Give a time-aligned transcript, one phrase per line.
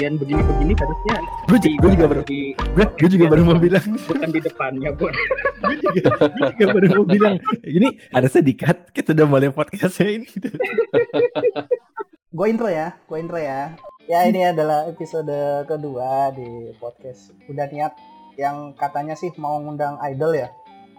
[0.00, 4.28] bagian begini-begini harusnya gue gue juga baru di gue gue juga baru mau bilang bukan
[4.32, 7.34] di depannya bu gue juga, gue juga baru mau bilang
[7.68, 10.28] ini harusnya dikat kita udah mulai podcastnya ini
[12.30, 13.74] Gue intro ya, gue intro ya.
[14.06, 17.98] Ya ini adalah episode kedua di podcast Udah Niat
[18.38, 20.46] yang katanya sih mau ngundang idol ya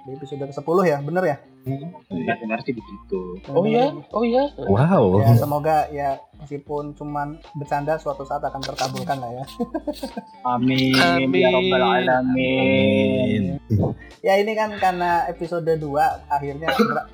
[0.03, 1.37] di episode ke-10 ya, bener ya?
[2.41, 4.49] Dengar sih begitu Oh iya, oh iya.
[4.57, 9.45] wow Ya semoga ya meskipun cuman bercanda suatu saat akan terkabulkan lah ya.
[10.41, 11.37] amin, Amin.
[11.37, 13.61] ya robbal alamin
[14.21, 15.81] Ya ini kan karena episode 2
[16.29, 16.69] akhirnya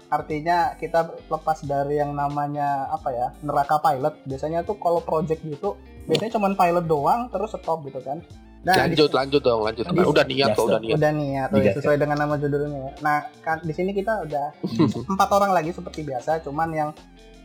[0.08, 4.28] artinya kita lepas dari yang namanya apa ya neraka pilot.
[4.28, 8.20] Biasanya tuh kalau project gitu biasanya cuman pilot doang terus stop gitu kan.
[8.68, 9.86] Nah, di- Lanjut, lanjut dong, lanjut.
[9.88, 10.98] Di- Udah niat kok, udah niat.
[11.00, 12.92] udah niat oh, ya, sesuai dengan nama judulnya ya.
[13.00, 14.52] Nah, kan di sini kita udah
[15.16, 16.90] empat orang lagi seperti biasa, cuman yang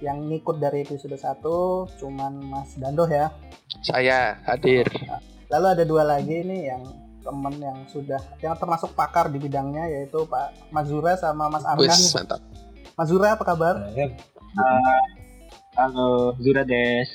[0.02, 1.38] yang ngikut dari episode 1
[1.94, 3.30] cuman Mas Dando ya.
[3.86, 4.82] Saya hadir.
[5.46, 6.82] Lalu ada dua lagi nih yang
[7.22, 11.86] temen yang sudah yang termasuk pakar di bidangnya yaitu Pak Mazura sama Mas Arkan.
[11.86, 12.42] Wis, mantap.
[12.98, 13.74] Mazura apa kabar?
[15.72, 17.08] halo Zura Des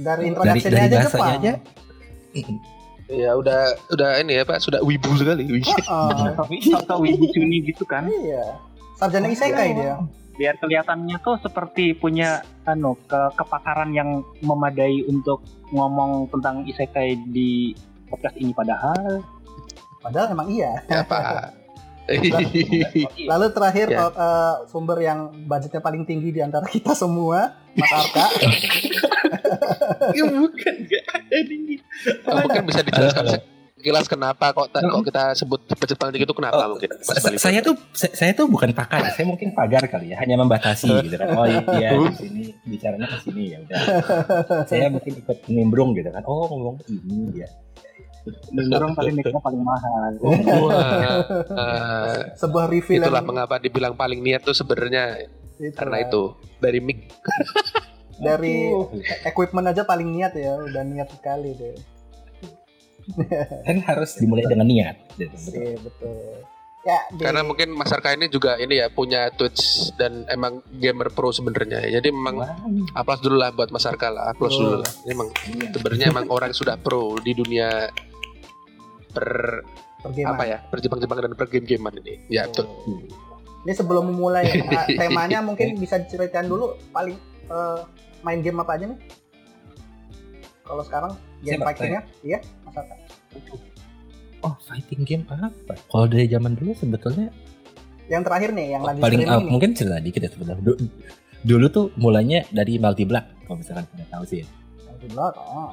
[0.00, 1.30] dari introduction dari aja Jepang.
[1.36, 1.52] aja
[3.10, 5.50] Ya udah udah ini ya Pak, sudah wibu sekali.
[5.90, 8.54] Oh, Sok-sok wibu cuni gitu kan iya.
[8.94, 9.98] Sarjana isekai dia.
[10.38, 17.76] biar kelihatannya tuh seperti punya anu ke kepakaran yang memadai untuk ngomong tentang isekai di
[18.08, 19.20] podcast ini padahal
[20.00, 20.80] Padahal emang iya.
[20.88, 21.60] Ya Pak.
[23.30, 24.08] Lalu terakhir Ya.
[24.08, 28.26] eh, sumber yang budgetnya paling tinggi di antara kita semua, Mas Arka.
[30.12, 31.78] ya bukan gak ada nih.
[32.24, 33.24] Oh, mungkin bisa dijelaskan
[33.72, 36.92] sekilas kenapa kok ta- kok kita sebut budget paling tinggi itu kenapa Oh, mungkin?
[37.00, 40.36] Sa- sa- saya tuh sa- saya tuh bukan pakar saya mungkin pagar kali ya hanya
[40.36, 41.32] membatasi gitu kan.
[41.32, 43.80] Oh iya di sini bicaranya ke sini ya udah.
[44.68, 46.20] Saya mungkin ikut nimbrung gitu kan.
[46.22, 47.48] Oh ngomong ini ya.
[48.52, 50.12] Mendorong paling mic-nya paling mahal.
[50.20, 55.24] Wah, eh, Sebuah reveal itulah yang mengapa dibilang paling niat tuh sebenarnya
[55.72, 56.22] karena itu
[56.58, 57.08] dari mic.
[58.20, 58.68] Dari
[59.24, 61.76] equipment aja paling niat ya, udah niat sekali deh.
[63.66, 65.34] kan harus dimulai dengan niat gitu.
[65.56, 66.44] Iya betul.
[66.80, 71.12] Ya, di, Karena mungkin Mas Arka ini juga ini ya punya Twitch dan emang gamer
[71.12, 71.84] pro sebenarnya.
[71.92, 72.56] Jadi memang Wah,
[72.96, 74.60] aplaus dulu lah buat Mas Arka lah, aplaus Oh.
[74.64, 74.92] dulu lah.
[75.04, 75.68] Ini emang iya.
[75.76, 77.92] sebenarnya emang orang sudah pro di dunia
[79.12, 79.60] per
[80.00, 80.32] pergaman.
[80.32, 82.14] apa ya perjepang-jepangan dan per game-gamean ini.
[82.32, 82.64] Ya betul.
[83.68, 87.20] Ini sebelum memulai uh, temanya mungkin bisa diceritain dulu paling
[87.52, 87.84] uh,
[88.20, 88.98] main game apa aja nih?
[90.62, 91.66] Kalau sekarang game Siapa?
[91.68, 92.94] fightingnya, iya, Mas Arka.
[94.40, 95.52] oh fighting game apa
[95.86, 97.28] kalau dari zaman dulu sebetulnya
[98.06, 99.46] Yang terakhir nih, yang oh, lagi paling nih.
[99.46, 100.80] mungkin cerita dikit ya sebenarnya Du-
[101.42, 104.46] dulu tuh mulainya dari multi black kalau misalkan pada tahu sih ya
[104.82, 105.70] Yang sebelah, oh.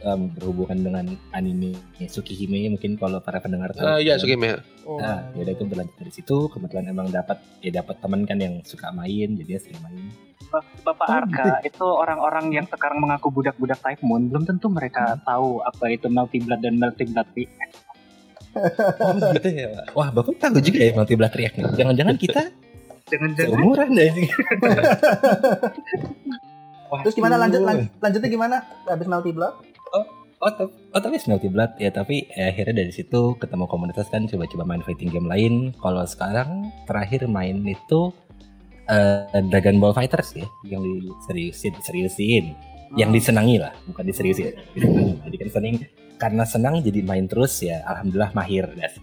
[0.00, 4.60] Em, berhubungan dengan anime Tsukihime mungkin kalau para pendengar tahu Eh, Iya, Sugime.
[4.84, 5.00] Oh.
[5.00, 6.36] Nah, ya udah itu berlanjut dari situ.
[6.46, 10.12] Kebetulan emang dapat ya dapat teman kan yang suka main, jadi ya sering main.
[10.84, 15.84] Bapak Arka itu orang-orang yang sekarang mengaku budak-budak Type Moon belum tentu mereka tahu apa
[15.90, 17.74] itu multi blood dan multi blood react.
[19.02, 19.86] Oh gitu ya, Pak.
[19.98, 21.64] Wah, Bapak tahu juga ya multi blood react nih.
[21.74, 22.42] Jangan-jangan kita
[23.04, 24.08] Jangan-jangan seumuran deh.
[26.92, 27.60] Wah, Terus gimana lanjut,
[28.00, 28.56] lanjutnya gimana?
[28.86, 29.54] Habis multi blood?
[30.44, 34.28] Oh, tapi, oh, tapi multi blood ya, tapi eh, akhirnya dari situ ketemu komunitas kan
[34.28, 35.72] coba-coba main fighting game lain.
[35.80, 38.12] Kalau sekarang terakhir main itu
[38.86, 42.46] eh, Dragon Ball Fighters ya, yang diseriusin, seriusin.
[42.94, 43.18] yang Hmm.
[43.18, 45.18] disenangi lah bukan diseriusin Disenangi.
[45.26, 45.74] jadi kan seneng
[46.14, 48.94] karena senang jadi main terus ya alhamdulillah mahir das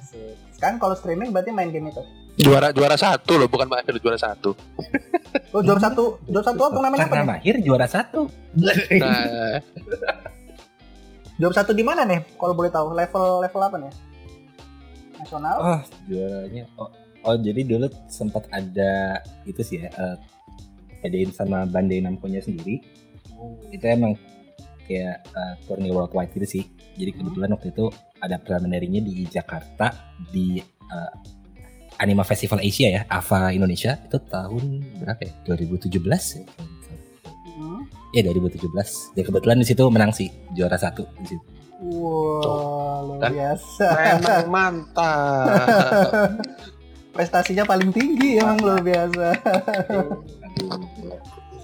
[0.00, 0.32] Asik.
[0.56, 2.00] Sekarang kalau streaming berarti main game itu.
[2.40, 4.56] Juara juara satu loh, bukan mahir juara satu.
[5.52, 7.32] Oh, juara satu, juara satu apa namanya apa karena nih?
[7.36, 8.20] mahir juara satu
[8.56, 9.60] Nah,
[11.42, 12.24] Juara satu di mana nih?
[12.38, 13.92] Kalau boleh tahu level level apa nih?
[15.20, 15.56] Nasional?
[15.60, 16.88] oh juaranya oh,
[17.24, 20.16] oh jadi dulu sempat ada itu sih ya eh,
[21.02, 22.78] adain sama Bandai Namco nya sendiri
[23.74, 24.14] itu emang
[24.86, 26.64] kayak eh, turni worldwide gitu sih.
[26.98, 27.88] Jadi kebetulan waktu itu
[28.20, 29.90] ada preliminary-nya di Jakarta
[30.30, 31.12] di eh,
[31.98, 33.98] Anima Festival Asia ya AVA Indonesia.
[33.98, 35.32] Itu tahun berapa ya?
[35.46, 35.98] 2017
[36.38, 36.44] ya
[37.52, 37.84] Hmm.
[38.16, 41.44] ya 2017 dan kebetulan di situ menang sih juara satu di situ.
[41.82, 43.86] Wow, luar biasa.
[44.16, 46.40] emang mantap.
[47.12, 49.26] Prestasinya paling tinggi emang luar biasa.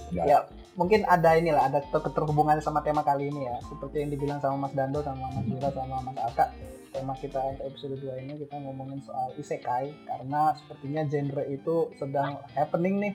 [0.09, 0.25] Ya.
[0.25, 0.39] ya,
[0.73, 3.57] mungkin ada inilah, ada ter- terhubungan sama tema kali ini ya.
[3.63, 6.49] Seperti yang dibilang sama Mas Dando, sama Mas Dura, sama Mas Aka.
[6.89, 12.41] Tema kita untuk episode 2 ini kita ngomongin soal isekai karena sepertinya genre itu sedang
[12.53, 13.13] happening nih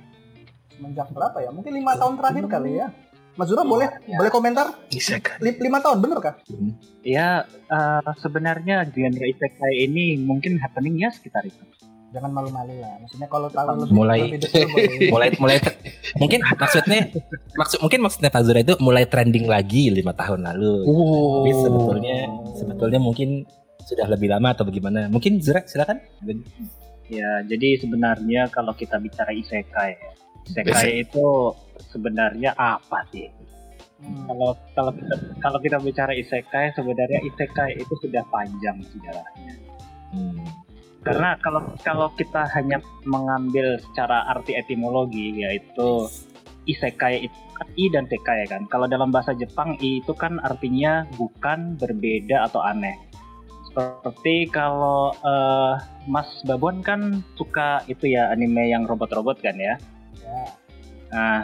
[0.70, 1.50] semenjak berapa ya?
[1.50, 2.94] Mungkin lima tahun terakhir kali ya.
[3.34, 4.22] Mas Zura boleh Ya.
[4.22, 5.42] boleh komentar Isekai.
[5.42, 6.38] Li- lima tahun bener kah?
[7.02, 11.58] Ya, eh, sebenarnya genre isekai ini mungkin happening ya sekitar itu.
[12.14, 12.94] Jangan malu-malu lah.
[13.02, 14.20] Maksudnya kalau tahu lebih, Mulai.
[14.30, 14.68] lebih detail
[15.14, 15.58] mulai mulai
[16.22, 17.10] mungkin maksudnya
[17.58, 20.86] maksud mungkin maksudnya Pak Zura itu mulai trending lagi lima tahun lalu.
[20.86, 21.42] Oh.
[21.42, 22.18] Tapi sebetulnya
[22.54, 23.30] sebetulnya mungkin
[23.84, 25.10] sudah lebih lama atau bagaimana?
[25.10, 26.00] Mungkin Zura silakan.
[27.12, 30.00] Ya, jadi sebenarnya kalau kita bicara isekai,
[30.48, 31.52] isekai itu
[31.92, 33.28] sebenarnya apa sih?
[34.00, 34.28] Hmm.
[34.28, 39.54] Kalau kalau kita kalau kita bicara isekai, sebenarnya isekai itu sudah panjang sejarahnya.
[40.16, 40.63] Hmm.
[41.04, 46.08] Karena kalau kalau kita hanya mengambil secara arti etimologi yaitu
[46.64, 48.64] isekai itu kan i dan sekai kan.
[48.72, 52.96] Kalau dalam bahasa Jepang i itu kan artinya bukan, berbeda atau aneh.
[53.68, 55.74] Seperti kalau eh,
[56.08, 59.76] Mas Babon kan suka itu ya anime yang robot-robot kan ya.
[60.24, 60.42] Ya.
[61.14, 61.38] Nah,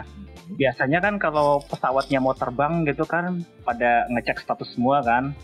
[0.56, 5.36] biasanya kan kalau pesawatnya mau terbang gitu kan pada ngecek status semua kan.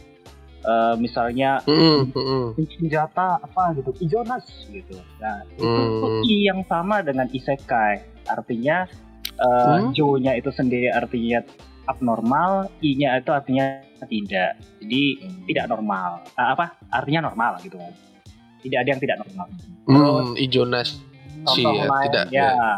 [0.67, 4.99] Eh, misalnya Mm, mm, senjata apa gitu Ijonas gitu.
[5.23, 6.03] Nah itu Hmm.
[6.03, 8.03] tuh i yang sama dengan isekai.
[8.27, 8.83] Artinya
[9.39, 9.95] uh, Hmm?
[9.95, 11.39] jo-nya itu sendiri artinya
[11.87, 13.79] abnormal i-nya itu artinya
[14.11, 14.59] tidak.
[14.83, 15.03] Jadi
[15.47, 16.27] tidak normal.
[16.35, 16.75] Ah, apa?
[16.91, 17.79] Artinya normal gitu.
[17.79, 17.95] Kan
[18.67, 19.47] tidak ada yang tidak normal.
[19.87, 20.99] Mm, Ijonas.
[21.55, 22.49] sih contoh ya, lain tidak ya.
[22.51, 22.71] ya.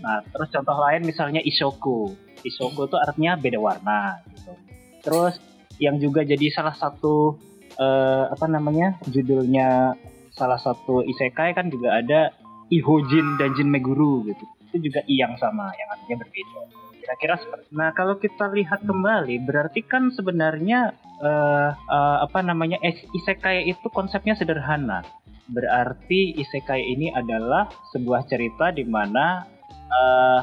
[0.00, 2.16] nah terus contoh lain misalnya ishoku.
[2.40, 4.56] Ishoku itu artinya beda warna gitu.
[5.04, 5.36] Terus
[5.84, 7.36] yang juga jadi salah satu
[7.76, 9.94] eh, apa namanya judulnya
[10.34, 12.34] salah satu isekai kan juga ada
[12.72, 14.44] ihojin dan jin meguru gitu.
[14.72, 16.60] Itu juga yang sama yang artinya berbeda.
[17.04, 23.06] Kira-kira seperti nah kalau kita lihat kembali berarti kan sebenarnya eh, eh, apa namanya is-
[23.12, 25.04] isekai itu konsepnya sederhana.
[25.44, 29.44] Berarti isekai ini adalah sebuah cerita di mana
[29.92, 30.40] eh,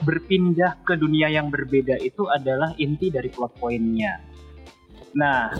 [0.00, 4.29] berpindah ke dunia yang berbeda itu adalah inti dari plot poinnya.
[5.14, 5.50] Nah,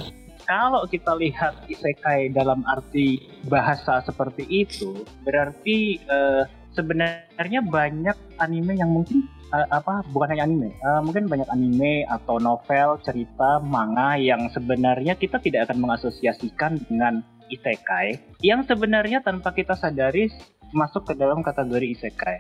[0.47, 6.43] kalau kita lihat isekai dalam arti bahasa seperti itu, berarti eh,
[6.75, 12.39] sebenarnya banyak anime yang mungkin eh, apa bukan hanya anime, eh, mungkin banyak anime atau
[12.43, 19.75] novel, cerita, manga yang sebenarnya kita tidak akan mengasosiasikan dengan isekai yang sebenarnya tanpa kita
[19.75, 20.31] sadari
[20.71, 22.39] masuk ke dalam kategori isekai.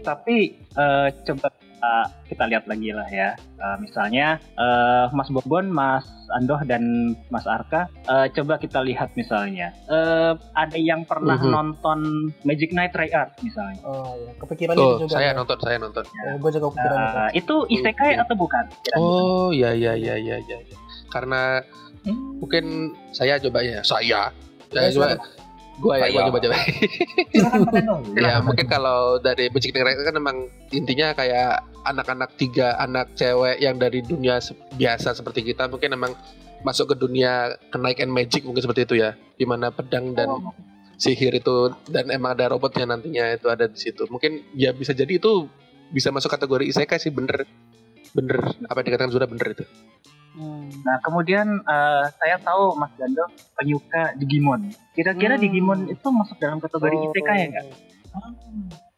[0.00, 0.36] Tapi
[0.72, 1.94] eh, coba kita,
[2.26, 3.30] kita lihat lagi lah ya.
[3.34, 6.82] Eh, misalnya eh, Mas Bobon, Mas Andoh dan
[7.28, 11.48] Mas Arka, eh, coba kita lihat misalnya eh, ada yang pernah Mhm.
[11.48, 11.98] nonton
[12.42, 13.80] Magic Knight Art misalnya.
[13.82, 15.14] Oh ya, kepikiran Tuh, itu juga.
[15.14, 15.36] saya ya.
[15.36, 16.04] nonton, saya nonton.
[16.34, 17.16] gue juga kepikiran itu.
[17.16, 18.22] Eh, itu isekai Oke.
[18.22, 18.64] atau bukan?
[18.82, 18.98] Kira-kira.
[19.00, 20.58] Oh, ya ya ya ya ya.
[20.58, 20.76] ya.
[21.08, 21.62] Karena
[22.38, 22.64] mungkin
[23.10, 24.28] saya coba ya, saya.
[24.68, 25.47] Ya, Ya, coba silakan.
[25.78, 26.56] Gua ya, gua coba coba.
[28.18, 30.36] Ya, mungkin kalau dari Magic Gathering kan memang
[30.74, 34.42] intinya kayak anak-anak tiga anak cewek yang dari dunia
[34.74, 36.12] biasa seperti kita mungkin memang
[36.66, 39.14] masuk ke dunia kenaikan magic mungkin seperti itu ya.
[39.38, 40.52] Di mana pedang dan Oh.
[40.98, 44.10] sihir itu dan emang ada robotnya nantinya itu ada di situ.
[44.10, 45.46] Mungkin ya bisa jadi itu
[45.94, 47.46] bisa masuk kategori isekai sih bener
[48.12, 49.64] bener apa yang dikatakan sudah bener itu.
[50.32, 50.68] Hmm.
[50.84, 54.68] Nah, kemudian eh, saya tahu Mas Dando penyuka Digimon.
[54.92, 55.42] Kira-kira Hmm.
[55.42, 57.04] Digimon itu masuk dalam kategori Oh.
[57.08, 57.66] isekai ya enggak?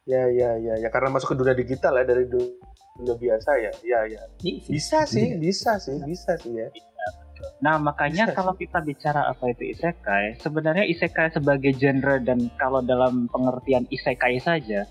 [0.05, 3.73] Ya ya ya ya karena masuk ke dunia digital ya dari dunia biasa ya.
[3.81, 4.21] Ya ya.
[4.43, 6.69] Bisa sih, bisa sih, bisa sih ya.
[7.61, 12.81] Nah, makanya Bisa kalau kita bicara apa itu isekai, sebenarnya isekai sebagai genre dan kalau
[12.81, 14.85] dalam pengertian isekai saja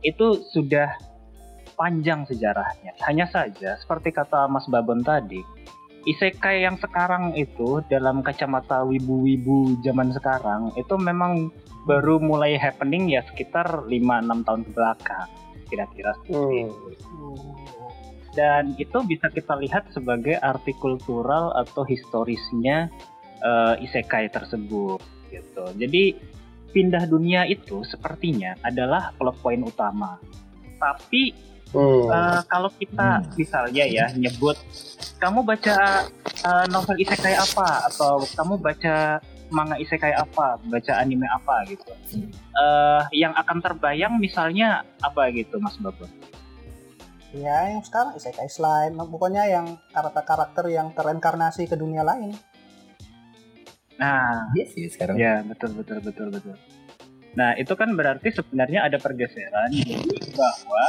[0.00, 0.96] itu sudah
[1.76, 2.96] panjang sejarahnya.
[3.04, 5.40] Hanya saja seperti kata Mas Babon tadi,
[6.08, 11.52] isekai yang sekarang itu dalam kacamata wibu-wibu zaman sekarang itu memang
[11.84, 15.28] baru mulai happening ya sekitar 5-6 tahun ke belakang
[15.68, 17.28] kira-kira seperti itu
[18.34, 22.86] dan itu bisa kita lihat sebagai arti kultural atau historisnya
[23.42, 25.02] eh, isekai tersebut
[25.34, 25.64] gitu.
[25.78, 26.14] Jadi
[26.70, 30.18] pindah dunia itu sepertinya adalah plot point utama.
[30.78, 31.34] Tapi
[31.78, 34.58] eh, kalau kita misalnya ya nyebut
[35.20, 41.66] kamu baca eh, novel isekai apa atau kamu baca manga isekai apa, baca anime apa
[41.66, 41.90] gitu.
[42.54, 46.08] Eh, yang akan terbayang misalnya apa gitu Mas Babon?
[47.30, 52.34] Ya, yang sekarang isekai slime, pokoknya yang karakter-karakter yang tereinkarnasi ke dunia lain.
[54.00, 55.14] Nah, Iya sih sekarang.
[55.14, 56.56] Ya, betul betul betul betul.
[57.38, 60.84] Nah, itu kan berarti sebenarnya ada pergeseran jadi bahwa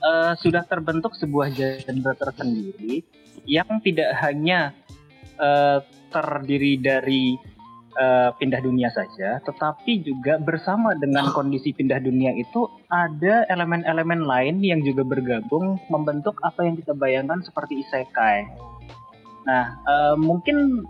[0.00, 3.04] eh, sudah terbentuk sebuah genre tersendiri
[3.46, 4.74] yang tidak hanya
[5.38, 5.78] eh,
[6.12, 7.36] terdiri dari
[7.96, 14.60] eh, pindah dunia saja, tetapi juga bersama dengan kondisi pindah dunia itu ada elemen-elemen lain
[14.60, 18.46] yang juga bergabung membentuk apa yang kita bayangkan seperti isekai.
[19.46, 20.84] Nah, eh, mungkin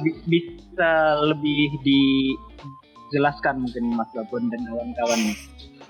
[0.00, 5.20] bi- bisa lebih dijelaskan mungkin Mas Babon dan kawan-kawan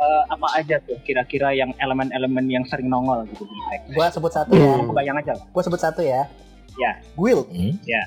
[0.02, 3.54] Eh, apa aja tuh kira-kira yang elemen-elemen yang sering nongol gitu di?
[3.92, 4.74] Gua sebut satu ya.
[4.74, 5.44] Mau kebayang aja lah.
[5.48, 6.26] Gua sebut satu ya.
[6.74, 6.98] Ya.
[7.14, 7.78] Guild, Hmm?
[7.84, 8.02] Ya.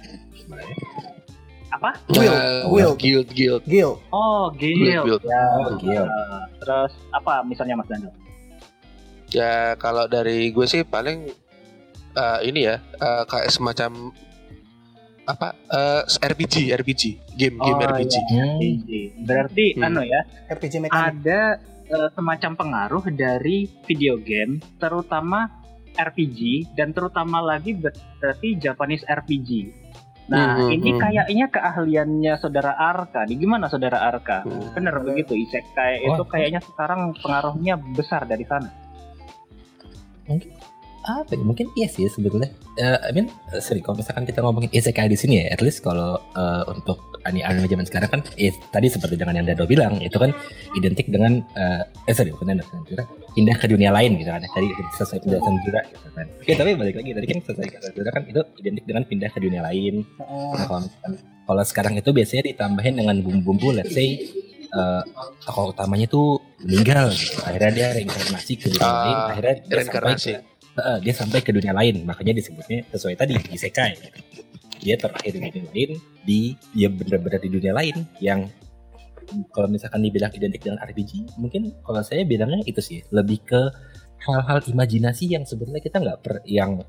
[1.72, 1.92] Apa?
[2.08, 2.96] Guild, Nah, Guild.
[2.98, 3.64] guild, guild.
[3.66, 3.98] guild.
[4.10, 5.06] Oh, Guild, guild.
[5.06, 5.22] guild.
[5.24, 5.44] Ya.
[5.56, 6.08] Oh, guild.
[6.08, 8.12] Eh, terus apa misalnya Mas Daniel?
[9.30, 11.28] Ya kalau dari gue sih paling
[12.14, 14.12] eh, ini ya eh, kayak semacam
[15.26, 17.02] apa eh, RPG, RPG,
[17.34, 18.14] game game Oh, RPG.
[18.26, 18.40] Hmm.
[18.56, 18.90] RPG.
[19.22, 19.86] Berarti Hmm.
[19.86, 21.12] anu ya, RPG mekanik.
[21.18, 21.42] ada
[21.90, 25.50] eh, semacam pengaruh dari video game, terutama
[25.96, 29.84] RPG dan terutama lagi berarti Japanese RPG.
[30.26, 31.02] Nah, Hmm, ini hmm.
[31.02, 33.30] kayaknya keahliannya saudara Arka.
[33.30, 34.42] Nih gimana saudara Arka?
[34.42, 34.74] Hmm.
[34.74, 36.26] Bener begitu, isekai itu Wah.
[36.26, 38.74] kayaknya sekarang pengaruhnya besar dari sana.
[41.06, 41.40] Apa ya?
[41.40, 45.16] mungkin iya sih sebetulnya Eh, I mean eh, sorry kalau misalkan kita ngomongin isekai di
[45.16, 49.34] sini ya at least kalau eh, untuk anime zaman sekarang kan eh, tadi seperti dengan
[49.34, 50.36] yang Dado bilang itu kan
[50.74, 54.68] identik dengan eh, eh sorry bukan Dado Jura pindah ke dunia lain gitu kan tadi
[54.94, 58.24] sesuai penjelasan Jura gitu kan oke tapi balik lagi tadi kan sesuai kata Jura kan
[58.26, 59.96] itu identik dengan pindah ke dunia lain.
[60.20, 60.84] Nah, kalau
[61.46, 64.20] kalau sekarang itu biasanya ditambahin dengan bumbu-bumbu let's say
[64.68, 65.02] eh,
[65.42, 67.40] tokoh utamanya tuh meninggal gitu.
[67.40, 70.30] akhirnya dia reinkarnasi ke dunia Ah, lain akhirnya dia sampai reinkarnasi.
[70.34, 70.44] ke-
[70.76, 73.96] Heeh, dia sampai ke dunia lain makanya disebutnya sesuai tadi isekai
[74.84, 75.92] dia terakhir di dunia lain
[76.28, 76.40] di
[76.76, 78.46] dia benar-benar di dunia lain yang
[79.56, 83.72] kalau misalkan dibilang identik dengan RPG mungkin kalau saya bilangnya itu sih lebih ke
[84.26, 86.82] hal-hal imajinasi yang sebenarnya kita nggak per yang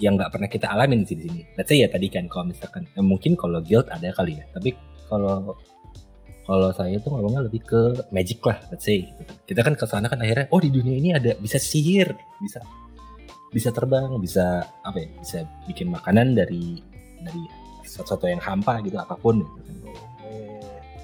[0.00, 1.42] yang nggak pernah kita alamin sih di sini.
[1.54, 4.72] Let's say ya tadi kan kalau misalkan eh, mungkin kalau guild ada kali ya, tapi
[5.06, 5.54] kalau
[6.42, 7.80] kalau saya tuh ngomongnya lebih ke
[8.10, 9.06] magic lah, let's say.
[9.06, 9.32] gitu.
[9.46, 12.10] Kita kan ke sana kan akhirnya, oh di dunia ini ada bisa sihir,
[12.42, 12.58] bisa
[13.52, 16.80] bisa terbang, bisa apa ya, bisa bikin makanan dari
[17.20, 17.42] dari
[17.84, 19.44] sesuatu yang hampa gitu apa pun.
[19.44, 19.60] Gitu.
[19.62, 19.76] kan.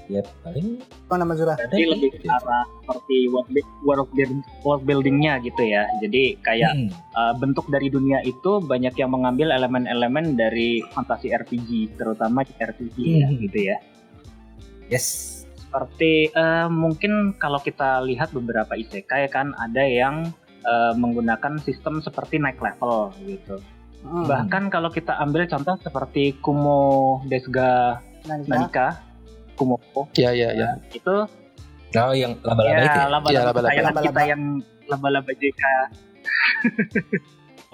[0.09, 1.53] Ya paling Apa nama Zura?
[1.69, 2.41] Jadi lebih ke ya.
[2.41, 3.53] arah seperti world,
[3.85, 5.85] world, build- world buildingnya gitu ya.
[6.01, 6.89] Jadi kayak Hmm.
[7.13, 13.29] uh, bentuk dari dunia itu banyak yang mengambil elemen-elemen dari fantasi RPG, terutama RPG ya,
[13.29, 13.37] Hmm.
[13.37, 13.77] gitu ya.
[14.89, 15.37] Yes.
[15.61, 20.33] Seperti uh, mungkin kalau kita lihat beberapa isekai kan ada yang
[20.69, 23.57] uh, menggunakan sistem seperti naik level gitu.
[23.99, 24.25] Hmm.
[24.25, 28.53] Bahkan kalau kita ambil contoh seperti Kumo Desga Nanika.
[28.53, 28.87] Nanika,
[29.55, 30.77] Kumoko Ya ya ya.
[30.89, 31.17] itu
[31.97, 33.09] Oh yang laba-laba itu ya ya?
[33.09, 33.71] laba-laba Iya, laba-laba.
[33.73, 34.23] kita Laba-laba.
[34.23, 34.43] yang
[34.87, 35.59] laba-laba JK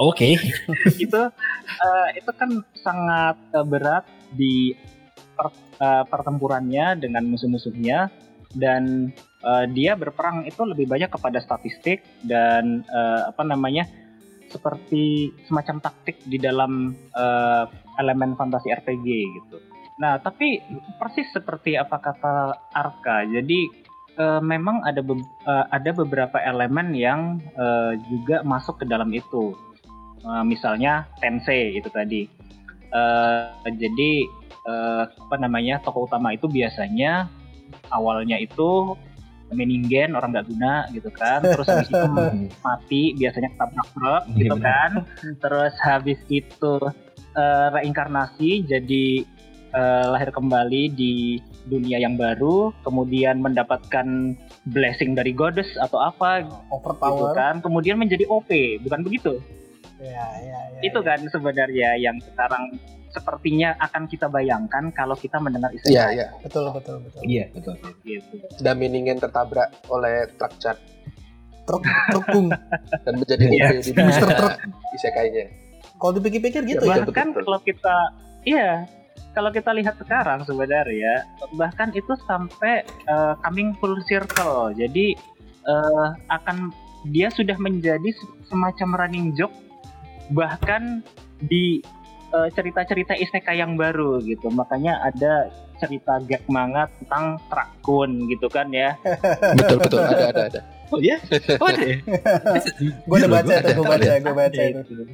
[0.01, 0.35] Oke.
[1.05, 1.21] itu
[1.79, 4.75] eh, itu kan sangat eh, berat di
[5.35, 8.11] per- eh, pertempurannya dengan musuh-musuhnya
[8.55, 9.11] dan
[9.45, 13.85] eh, dia berperang itu lebih banyak kepada statistik dan eh, apa namanya
[14.49, 17.65] seperti semacam taktik di dalam eh,
[18.01, 19.09] elemen fantasi RPG
[19.43, 19.57] gitu.
[19.95, 20.59] Nah, tapi
[20.99, 23.61] persis seperti apa kata Arka, jadi
[24.19, 29.55] eh, memang ada be- eh, ada beberapa elemen yang eh, juga masuk ke dalam itu.
[30.25, 32.27] Eh, misalnya Tensei itu tadi.
[32.95, 34.13] Eh, jadi
[34.67, 37.27] eh, apa namanya tokoh utama itu biasanya
[37.91, 38.95] awalnya itu
[39.55, 42.11] meningen orang nggak guna gitu kan, terus habis itu
[42.67, 44.91] mati biasanya ketabrak truk gitu kan,
[45.39, 46.75] terus habis itu
[47.39, 49.07] eh, reinkarnasi jadi
[49.75, 54.37] eh, lahir kembali di dunia yang baru, kemudian mendapatkan
[54.69, 57.33] blessing dari goddess atau apa gitu Overpower.
[57.33, 58.51] kan, kemudian menjadi OP,
[58.85, 59.41] bukan begitu?
[60.03, 60.81] Ya, ya, ya.
[60.85, 61.07] itu ya.
[61.07, 62.77] kan sebenarnya yang sekarang
[63.15, 66.27] sepertinya akan kita bayangkan kalau kita mendengar Iya isekai iya.
[66.43, 67.21] Betul, betul, betul.
[67.23, 67.75] Iya betul.
[68.03, 68.35] gitu.
[68.59, 70.79] Dan Miningen tertabrak oleh truk cat
[71.65, 71.81] Truk,
[72.11, 72.49] truk bung.
[73.07, 73.67] dan menjadi Iya.
[73.73, 74.55] OP di Mister dunia Truk.
[74.93, 75.45] isekainya.
[75.95, 77.01] Kalau dipikir-pikir gitu ya.
[77.01, 77.43] Bahkan betul.
[77.47, 77.97] kalau kita
[78.45, 78.85] iya
[79.33, 85.15] kalau kita lihat sekarang sebenarnya bahkan itu sampai eh, coming full circle jadi
[85.65, 86.69] eh, akan
[87.09, 89.55] dia sudah menjadi se- semacam running joke
[90.31, 91.01] bahkan
[91.41, 91.81] di
[92.35, 95.49] eh, cerita-cerita isekai yang baru gitu makanya ada
[95.79, 98.95] cerita gag manga tentang trakun gitu kan ya
[99.55, 100.61] Betul betul ada ada ada.
[100.93, 101.19] Oh ya?
[101.59, 101.83] Oh ada?
[103.09, 104.81] Gue udah baca tuh, gue baca, gue baca itu.
[104.85, 105.05] Gitu.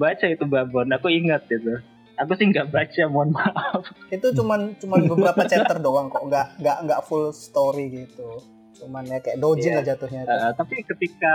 [0.00, 1.76] baca itu babon aku ingat itu
[2.16, 6.76] aku sih nggak baca mohon maaf Itu cuman cuman beberapa chapter doang kok, nggak nggak
[6.88, 8.40] nggak full story gitu.
[8.76, 9.76] Cuman ya kayak dojin Iya.
[9.80, 10.36] lah jatuhnya itu.
[10.36, 11.34] Uh, tapi ketika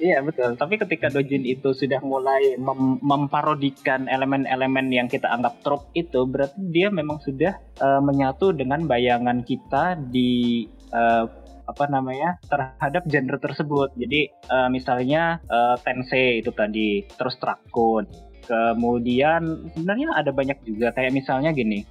[0.00, 0.50] iya betul.
[0.56, 6.58] Tapi ketika dojin itu sudah mulai mem- memparodikan elemen-elemen yang kita anggap trope itu berarti
[6.72, 11.28] dia memang sudah uh, menyatu dengan bayangan kita di uh,
[11.70, 13.94] apa namanya terhadap genre tersebut.
[13.94, 18.08] Jadi uh, misalnya uh, Tensei itu tadi terus Drakon
[18.50, 20.90] kemudian sebenarnya ada banyak juga.
[20.90, 21.86] Kayak misalnya gini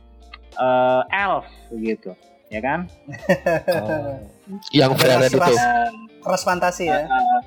[0.60, 2.12] uh, Elf gitu
[2.50, 2.90] ya kan
[3.70, 4.18] Oh.
[4.74, 5.38] Yang Ada Freya itu.
[5.38, 5.94] Dan,
[6.26, 7.06] Ras fantasi ya.
[7.06, 7.42] uh,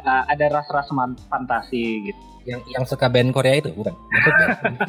[0.00, 0.88] uh, ada ras-ras
[1.28, 3.92] fantasi gitu yang yang suka band Korea itu bukan?
[3.92, 4.48] Maksudnya?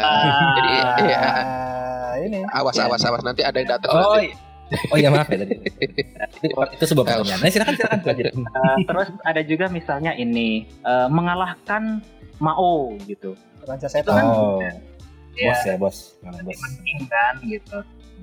[0.00, 0.70] Nah, jadi
[1.10, 1.22] ya
[2.22, 3.90] ini awas awas awas nanti ada yang datang.
[3.90, 4.30] oh, nanti.
[4.30, 4.78] iya.
[4.94, 5.54] oh iya maaf ya tadi.
[6.46, 7.40] itu, itu sebuah pertanyaan.
[7.42, 8.26] Nah, silakan silakan lanjut.
[8.30, 11.98] Uh, terus ada juga misalnya ini uh, mengalahkan
[12.38, 13.34] Mao gitu.
[13.66, 14.22] Raja Setan.
[14.24, 14.62] Oh,
[15.38, 15.98] Ya, bos ya bos.
[16.26, 16.58] Mana bos?
[16.58, 17.78] penting kan gitu.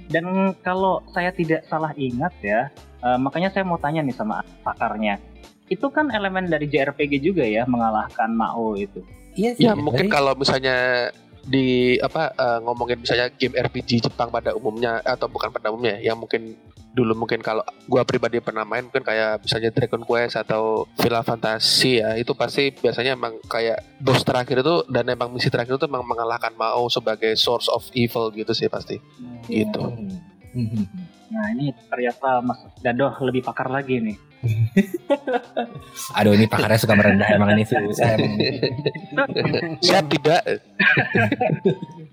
[0.07, 2.69] Dan kalau saya tidak salah ingat ya,
[3.03, 5.19] uh, makanya saya mau tanya nih sama pakarnya.
[5.67, 9.03] Itu kan elemen dari JRPG juga ya mengalahkan Mao itu.
[9.35, 9.67] Iya sih.
[9.67, 11.09] Ya mungkin Dari- kalau misalnya
[11.47, 16.19] di apa eh, ngomongin misalnya game RPG Jepang pada umumnya atau bukan pada umumnya yang
[16.19, 16.59] mungkin
[16.97, 22.01] dulu mungkin kalau gua pribadi pernah main mungkin kayak misalnya Dragon Quest atau Final Fantasy
[22.01, 26.01] ya itu pasti biasanya emang kayak boss terakhir itu dan emang misi terakhir itu emang
[26.01, 29.45] mengalahkan Mao sebagai source of evil gitu sih pasti Hmm.
[29.45, 29.83] gitu.
[29.85, 30.81] Hmm.
[31.27, 34.15] Nah ini ternyata Mas Dadoh lebih pakar lagi nih.
[36.15, 38.31] Aduh ini pakarnya suka merendah emang ini susah emang.
[39.83, 40.39] Saya tidak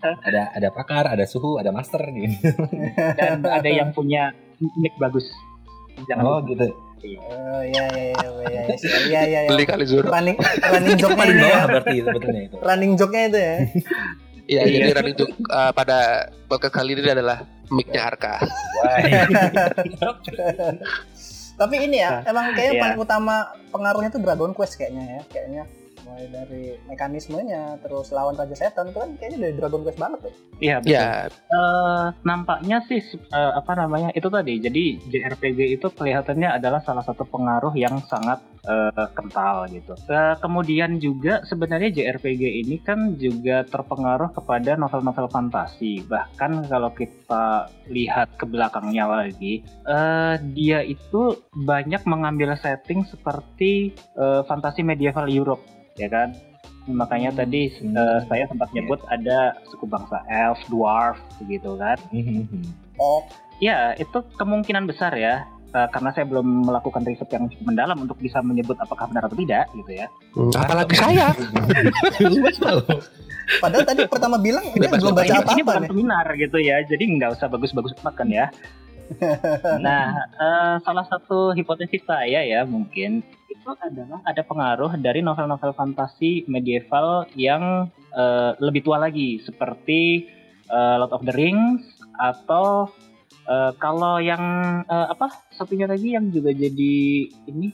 [0.03, 2.59] ada ada pakar, ada suhu, ada master gitu.
[3.15, 4.35] Dan ada yang punya
[4.77, 5.27] nick bagus.
[6.07, 6.49] Jangan Oh lupa.
[6.51, 6.67] gitu.
[7.05, 9.41] Oh iya iya iya iya iya iya iya.
[9.45, 9.51] iya.
[9.53, 10.09] beli kali Zoro.
[10.09, 10.37] Running
[10.73, 11.47] running Itu joke-nya paling ini ya.
[11.47, 12.57] bawah berarti sebetulnya itu.
[12.59, 13.55] Running joke-nya itu ya.
[14.45, 14.77] Iya, Iya.
[14.77, 15.99] jadi running joke uh, pada
[16.47, 18.45] podcast kali ini adalah mic-nya Arka.
[18.45, 18.97] Wah.
[21.55, 22.83] Tapi ini ya, emang kayaknya Iya.
[22.83, 23.35] paling utama
[23.71, 25.21] pengaruhnya tuh Dragon Quest kayaknya ya.
[25.31, 25.63] Kayaknya
[26.05, 30.35] mulai dari mekanismenya terus lawan Raja Setan itu kan kayaknya dari Dragon Quest banget tuh.
[30.61, 30.95] Iya betul.
[30.95, 34.59] Ya, Eh, nampaknya sih eh, apa namanya itu tadi.
[34.59, 39.95] Jadi JRPG itu kelihatannya adalah salah satu pengaruh yang sangat eh, kental gitu.
[40.11, 46.03] Eh, kemudian juga sebenarnya JRPG ini kan juga terpengaruh kepada novel-novel fantasi.
[46.05, 54.43] Bahkan kalau kita lihat ke belakangnya lagi, eh, dia itu banyak mengambil setting seperti eh,
[54.49, 55.63] fantasi medieval Europe,
[55.97, 56.35] ya kan?
[56.85, 57.39] Makanya Hmm.
[57.39, 57.93] tadi Hmm.
[57.93, 61.97] eh, saya sempat nyebut ada suku bangsa elf, dwarf, begitu kan?
[62.97, 63.25] Oh,
[63.57, 65.47] Ya, itu kemungkinan besar ya.
[65.71, 69.35] Eh, karena saya belum melakukan riset yang cukup mendalam untuk bisa menyebut apakah benar atau
[69.35, 70.07] tidak gitu ya.
[70.55, 71.31] apalagi saya.
[73.61, 75.91] padahal tadi pertama bilang dia Bebas, belum baca ini, ini apa-apa bukan nih.
[75.91, 78.47] seminar gitu ya, jadi nggak usah bagus-bagus banget kan ya.
[79.85, 83.21] nah, eh, salah satu hipotesis saya ya mungkin
[83.65, 90.29] itu adalah ada pengaruh dari novel-novel fantasi medieval yang eh, lebih tua lagi seperti
[90.69, 91.81] eh, Lord of the Rings
[92.21, 92.93] atau
[93.49, 94.45] eh, kalau yang
[94.85, 96.97] eh, apa satunya lagi yang juga jadi
[97.49, 97.73] ini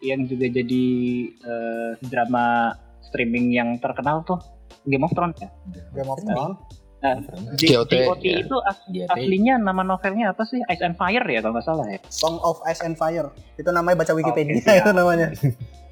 [0.00, 0.86] yang juga jadi
[1.28, 2.72] eh, drama
[3.04, 4.40] streaming yang terkenal tuh
[4.88, 5.52] Game of Thrones ya.
[5.92, 6.83] Game of Thrones.
[7.54, 8.36] J- GOT, JOT ya.
[8.40, 9.08] itu as- GOT.
[9.10, 10.64] aslinya nama novelnya apa sih?
[10.64, 12.00] Ice and Fire ya kalau nggak salah ya.
[12.08, 13.28] Song of Ice and Fire.
[13.54, 14.80] Itu namanya baca Wikipedia siap.
[14.80, 15.28] itu namanya.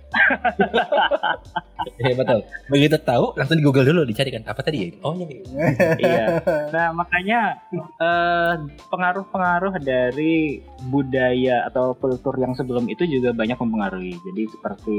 [1.98, 2.40] Iya betul.
[2.70, 4.88] Begitu tahu langsung di Google dulu dicarikan apa tadi ya?
[5.03, 5.38] Oh iya.
[5.98, 6.27] iya.
[6.70, 8.55] Nah makanya eh,
[8.90, 14.14] pengaruh-pengaruh dari budaya atau kultur yang sebelum itu juga banyak mempengaruhi.
[14.14, 14.98] Jadi seperti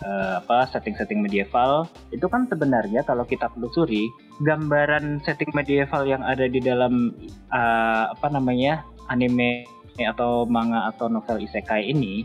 [0.00, 4.08] eh, apa setting-setting medieval itu kan sebenarnya kalau kita telusuri
[4.40, 7.12] gambaran setting medieval yang ada di dalam
[7.52, 9.68] eh, apa namanya anime
[10.00, 12.24] atau manga atau novel isekai ini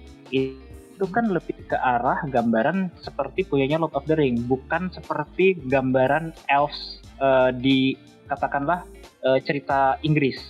[1.06, 6.98] kan lebih ke arah gambaran seperti punyanya Lord of the Ring, bukan seperti gambaran elves
[7.22, 7.94] eh, di
[8.26, 8.82] katakanlah
[9.22, 10.42] eh, cerita Inggris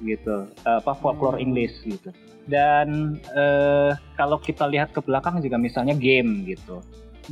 [0.00, 1.52] gitu, eh, apa folklore Hmm.
[1.52, 2.08] Inggris gitu.
[2.48, 6.80] Dan eh, kalau kita lihat ke belakang juga misalnya game gitu,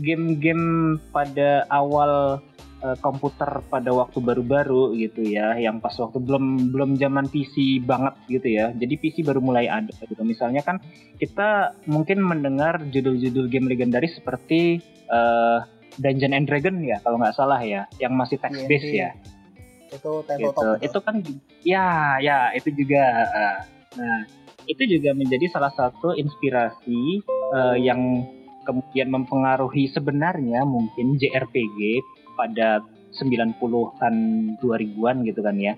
[0.00, 2.40] game-game pada awal
[2.82, 8.14] eh, komputer pada waktu baru-baru gitu ya, yang pas waktu belum belum zaman PC banget
[8.28, 8.74] gitu ya.
[8.74, 10.22] Jadi PC baru mulai ada gitu.
[10.26, 10.82] Misalnya kan
[11.22, 15.58] kita mungkin mendengar judul-judul game legendaris seperti eh,
[16.00, 19.00] Dungeon and Dragon ya kalau nggak salah ya, yang masih text based D&D.
[19.06, 19.10] ya.
[19.92, 20.68] Itu Gitu.
[20.82, 21.22] Itu kan
[21.62, 23.02] ya ya itu juga.
[23.30, 23.58] eh,
[23.92, 24.24] Nah
[24.64, 27.20] itu juga menjadi salah satu inspirasi
[27.52, 28.24] eh, yang
[28.62, 31.78] kemudian mempengaruhi sebenarnya mungkin JRPG
[32.36, 32.80] pada
[33.18, 34.14] 90-an
[34.60, 35.74] 2000-an gitu kan ya.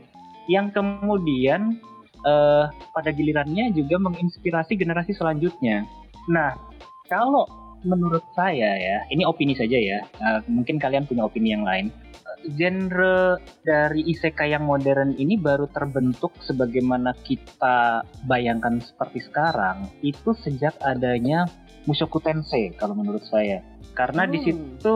[0.46, 1.80] Yang kemudian
[2.24, 5.84] eh, pada gilirannya juga menginspirasi generasi selanjutnya.
[6.30, 6.56] Nah,
[7.08, 7.44] kalau
[7.84, 10.00] menurut saya ya, ini opini saja ya.
[10.04, 11.92] eh, mungkin kalian punya opini yang lain.
[12.44, 20.76] Genre dari isekai yang modern ini baru terbentuk sebagaimana kita bayangkan seperti sekarang itu sejak
[20.84, 21.48] adanya
[21.88, 23.64] Mushoku Tensei kalau menurut saya.
[23.96, 24.44] Karena di Hmm.
[24.44, 24.94] situ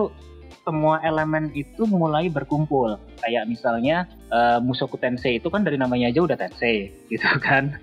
[0.69, 3.01] semua elemen itu mulai berkumpul.
[3.25, 7.81] Kayak misalnya eh, Mushoku Tensei itu kan dari namanya aja udah Tensei gitu kan.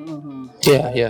[0.00, 0.48] Mhm.
[0.64, 1.08] Iya, iya.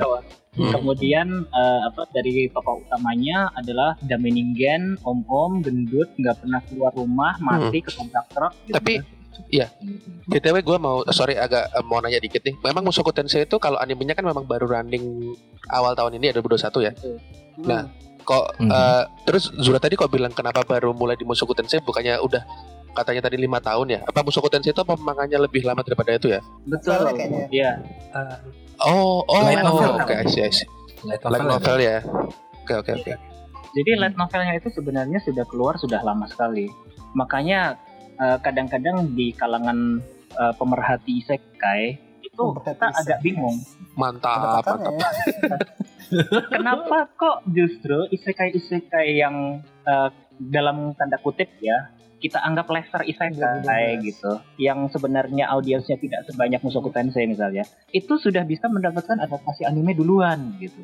[0.55, 0.71] Hmm.
[0.71, 7.79] Kemudian eh, apa dari tokoh utamanya adalah Dameningen, om-om, gendut, nggak pernah keluar rumah, mati
[7.79, 8.53] ketabrak truk.
[8.67, 9.13] Gitu Tapi kan.
[10.31, 12.55] BTW gue mau sorry agak eh, mau nanya dikit nih.
[12.59, 15.35] Memang Mushoku Tensei itu kalau animenya kan memang baru running
[15.71, 16.93] awal tahun ini ya 2021 ya.
[17.67, 17.87] Nah,
[18.25, 18.73] Kok Hmm.
[18.73, 22.41] eh, terus Zura tadi kok bilang kenapa baru mulai di Mushoku Tensei bukannya udah
[22.97, 24.01] katanya tadi lima tahun ya?
[24.09, 26.41] Apa Mushoku Tensei itu apa mangannya lebih lama daripada itu ya?
[26.65, 27.05] betul.
[27.53, 27.85] Iya.
[28.81, 29.39] Oh, oh,
[30.03, 30.67] oke, I see, I see.
[31.05, 32.01] Light Light novel ya.
[32.65, 33.13] Oke, oke, oke.
[33.75, 36.71] Jadi light novelnya itu sebenarnya sudah keluar sudah lama sekali.
[37.13, 37.77] Makanya
[38.17, 40.01] eh, kadang-kadang di kalangan
[40.33, 41.99] eh, pemerhati isekai
[42.35, 43.57] itu kita agak bingung.
[43.95, 44.79] Mantap, mantap.
[44.91, 45.09] ya.
[46.55, 54.09] Kenapa kok justru isekai-isekai yang eh, dalam tanda kutip ya kita anggap lesser isekai 2012.
[54.09, 59.93] gitu, yang sebenarnya audiensnya tidak sebanyak Mushoku Tensei misalnya, itu sudah bisa mendapatkan adaptasi anime
[59.93, 60.81] duluan gitu.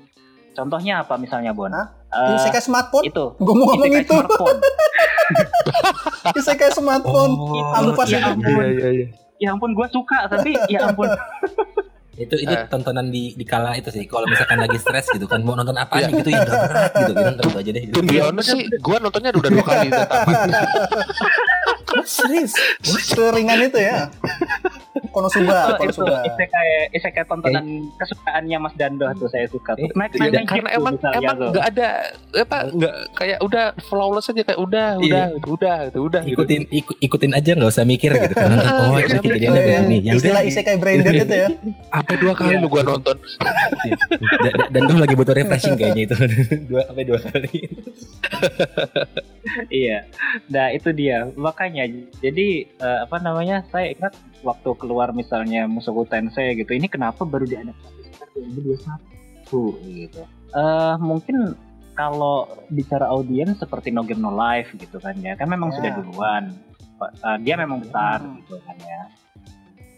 [0.53, 1.73] Contohnya apa misalnya Bon?
[1.73, 1.89] Hah?
[2.13, 3.09] Eh, Isekai smartphone?
[3.09, 4.13] itu Gue mau ngomong isekai itu.
[4.13, 4.59] smartphone.
[6.45, 7.33] Isekai smartphone.
[7.33, 7.57] Oh,
[8.05, 8.61] ya ampun.
[8.61, 9.07] Iya, iya, iya.
[9.41, 11.09] Ya ampun gue suka tapi ya ampun
[12.21, 12.69] itu itu Eh.
[12.69, 15.97] tontonan di di kala itu sih kalau misalkan lagi stres gitu kan mau nonton apa
[15.97, 16.13] Iya.
[16.13, 19.31] gitu yang berat gitu gitu nonton itu aja deh To be honest sih, gue nontonnya
[19.33, 20.37] udah dua kali udah tamat.
[22.05, 24.09] serius Seringan itu ya.
[25.11, 26.23] Konosuba, Oh, itu Konosuba.
[26.25, 29.83] isekai isekai tontonan kesukaannya Mas Dando tuh saya suka tuh.
[29.83, 31.89] Eh, Naik tidak, naik Karena emang emang nggak ada
[32.37, 36.35] apa nggak kayak udah flawless aja kayak udah udah udah udah udah gitu.
[36.37, 39.51] ikutin ikut, ikutin aja nggak usah mikir gitu kan nonton oh Iya, ini iya, kejadiannya
[39.51, 39.79] Oh, iya.
[39.81, 41.49] begini ya udah Istilah isekai braindead itu ya.
[41.91, 42.61] Apa dua kali Iya.
[42.61, 43.17] lu gua nonton?
[44.71, 46.15] dan, gue lagi butuh refreshing kayaknya itu
[46.71, 47.51] dua sampai dua kali
[49.69, 50.07] Iya.
[50.49, 51.29] Nah, itu dia.
[51.35, 51.80] Makanya
[52.19, 53.63] jadi eh, apa namanya?
[53.69, 56.73] Saya ingat waktu keluar misalnya Mushoku Tensei gitu.
[56.73, 60.23] Ini kenapa baru diadaptasi sekitar 2021 gitu.
[60.51, 61.55] Eh mungkin
[61.95, 65.37] kalau bicara audiens seperti No Game No Life gitu kan ya.
[65.37, 65.77] Kan memang Ya.
[65.79, 66.45] sudah duluan.
[66.97, 68.37] Pak, eh, dia memang besar Hmm.
[68.41, 69.03] gitu kan ya.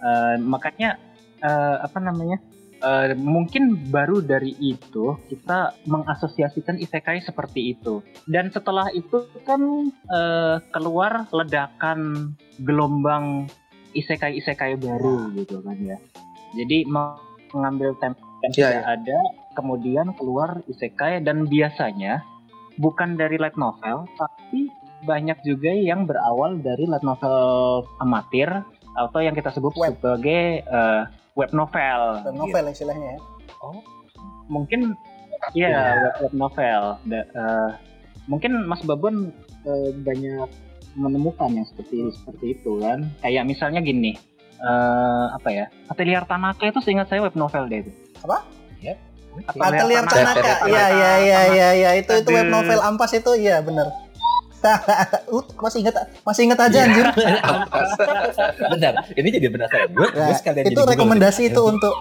[0.03, 0.99] Eh, makanya
[1.43, 2.39] eh, apa namanya?
[2.83, 8.03] Eh, mungkin baru dari itu kita mengasosiasikan isekai seperti itu.
[8.27, 9.63] Dan setelah itu kan
[10.11, 13.47] eh, keluar ledakan gelombang
[13.95, 15.99] isekai-isekai baru gitu kan ya.
[16.59, 19.19] Jadi mengambil tempo yang Iya, sudah ada
[19.55, 22.27] kemudian keluar isekai dan biasanya
[22.83, 24.67] bukan dari light novel tapi
[25.07, 28.49] banyak juga yang berawal dari light novel amatir
[28.93, 30.01] atau yang kita sebut Web.
[30.01, 31.03] sebagai eh,
[31.35, 33.21] web novel Dan novel istilahnya ya.
[34.51, 34.93] mungkin
[35.57, 37.71] ya web, web novel Da- eh,
[38.29, 39.31] mungkin Mas Babon
[39.65, 40.49] eh, banyak
[40.93, 44.15] menemukan yang seperti seperti itu kan kayak misalnya gini
[44.61, 47.93] eh, apa ya Atelier Tanaka itu seingat saya web novel deh itu
[49.59, 50.13] Atelier Tanaka.
[50.13, 50.43] Tanaka.
[50.45, 50.69] Tanaka.
[50.69, 52.55] Iya iya iya iya iya itu itu web Aduh.
[52.61, 53.89] novel ampas itu iya bener.
[55.33, 57.07] uh, masih inget masih inget aja anjir.
[58.71, 61.95] bentar ini jadi penasaran gue Nah, gue sekalian itu jadi rekomendasi itu untuk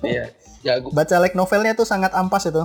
[0.00, 0.24] Iya.
[0.60, 2.64] Ya gua, baca like novelnya itu sangat ampas itu.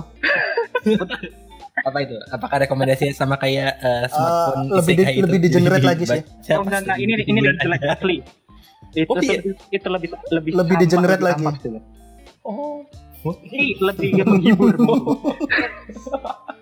[1.80, 5.20] apa itu apakah rekomendasinya sama kayak eh, smartphone Eh, lebih di- itu?
[5.22, 6.20] lebih degenerate lagi sih.
[6.50, 8.16] Oh enggak enggak ini ini jelek asli
[8.90, 9.38] itu Oh, iya.
[9.38, 11.40] lebih- itu lebih lebih Lebih degenerate lagi.
[11.40, 11.80] ampas tuh.
[12.42, 12.82] oh
[13.42, 14.74] ini lebih menghibur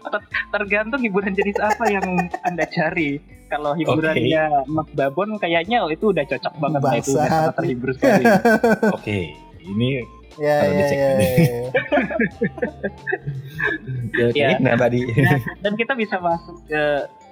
[0.01, 2.05] Ter- tergantung hiburan jenis apa yang
[2.43, 7.27] anda cari kalau hiburannya Mas Babon kayaknya oh, itu udah cocok banget nah, itu udah
[7.27, 8.25] sangat terhibur sekali
[8.97, 9.19] oke
[9.65, 10.03] ini
[10.39, 11.09] Ya Kalau ya dicek ya.
[11.11, 11.29] ini.
[11.35, 11.61] ya.
[14.23, 14.49] oke Iya.
[14.61, 16.83] nah tadi Nah, dan kita bisa masuk ke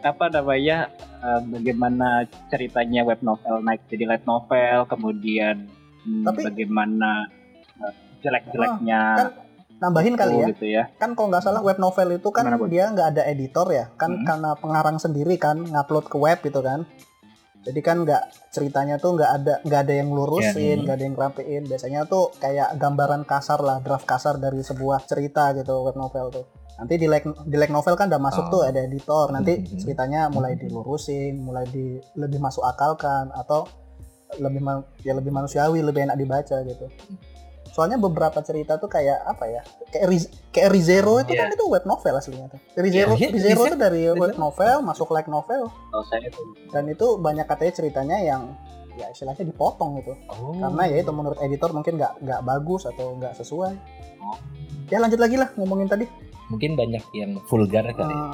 [0.03, 2.09] apa namanya eh, bagaimana
[2.49, 5.71] ceritanya web novel naik jadi light novel kemudian
[6.03, 7.31] hmm, Tapi- bagaimana
[7.79, 7.95] eh,
[8.27, 9.29] jelek-jeleknya kan
[9.77, 10.47] Nambahin kali ya.
[10.49, 13.69] gitu ya Kan kalau nggak salah web novel itu kan Gimana, dia nggak ada editor
[13.69, 13.93] ya.
[13.95, 14.25] Kan Hmm.
[14.25, 16.89] karena pengarang sendiri kan ngupload ke web gitu kan.
[17.61, 21.17] Jadi kan nggak ceritanya tuh nggak ada nggak ada yang lurusin, Ya, nggak ada yang
[21.19, 21.63] rapiin.
[21.67, 26.45] Biasanya tuh kayak gambaran kasar lah, draft kasar dari sebuah cerita gitu web novel tuh.
[26.79, 28.51] Nanti di like di like novel kan udah masuk Oh.
[28.55, 29.29] tuh ada editor.
[29.29, 33.69] Nanti ceritanya mulai dilurusin, mulai di lebih masuk akal kan atau
[34.41, 34.65] lebih
[35.03, 36.89] ya lebih manusiawi, lebih enak dibaca gitu.
[37.77, 41.55] Soalnya beberapa cerita tuh kayak apa ya kayak Riz- kayak Rizero itu kan Iya.
[41.55, 45.29] itu web novel aslinya tuh Rizero Iya, iya, Rizero tuh dari web novel masuk light
[45.29, 45.69] novel
[46.03, 46.41] saya itu
[46.73, 48.43] dan itu banyak katanya ceritanya yang
[48.97, 50.57] ya istilahnya dipotong gitu Oh.
[50.57, 53.77] karena ya itu menurut editor mungkin nggak nggak bagus atau nggak sesuai
[54.19, 54.41] Oh.
[54.89, 56.09] ya lanjut lagi lah ngomongin tadi
[56.47, 58.09] mungkin banyak yang vulgar kali.
[58.09, 58.25] ya.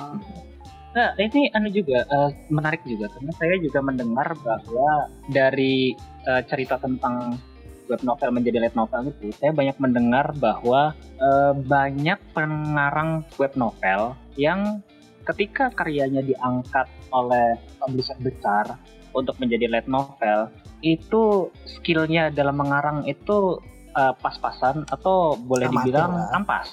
[0.93, 6.43] Eh, Nah, ini anu juga eh, menarik juga karena saya juga mendengar bahwa dari eh,
[6.45, 7.41] cerita tentang
[7.91, 14.15] web novel menjadi light novel itu, saya banyak mendengar bahwa eh, banyak pengarang web novel
[14.39, 14.83] yang
[15.23, 18.79] ketika karyanya diangkat oleh publisher besar
[19.13, 20.49] untuk menjadi light novel,
[20.83, 23.61] itu skillnya dalam mengarang itu
[23.95, 26.39] eh, pas-pasan atau boleh Amatir dibilang lah.
[26.39, 26.69] ampas,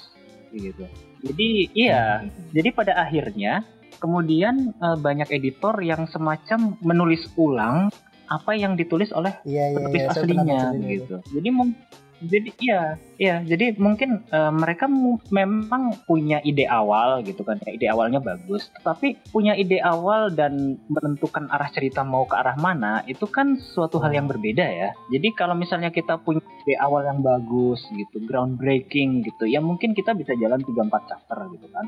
[0.53, 0.87] gitu.
[1.19, 2.23] Jadi iya,
[2.55, 3.67] jadi pada akhirnya
[3.99, 7.91] kemudian eh, banyak editor yang semacam menulis ulang
[8.29, 11.15] apa yang ditulis oleh iya iya penulis iya saya pernah aslinya gitu.
[11.33, 11.77] Jadi mung-
[12.19, 12.81] jadi iya,
[13.15, 13.35] iya.
[13.47, 14.91] Jadi mungkin eh, mereka
[15.31, 17.63] memang punya ide awal gitu kan.
[17.63, 22.59] ya, Ide awalnya bagus, tapi punya ide awal dan menentukan arah cerita mau ke arah
[22.59, 24.91] mana itu kan suatu hal yang berbeda ya.
[25.07, 30.11] Jadi kalau misalnya kita punya ide awal yang bagus gitu, groundbreaking gitu, ya mungkin kita
[30.11, 31.87] bisa jalan 3 4 chapter gitu kan.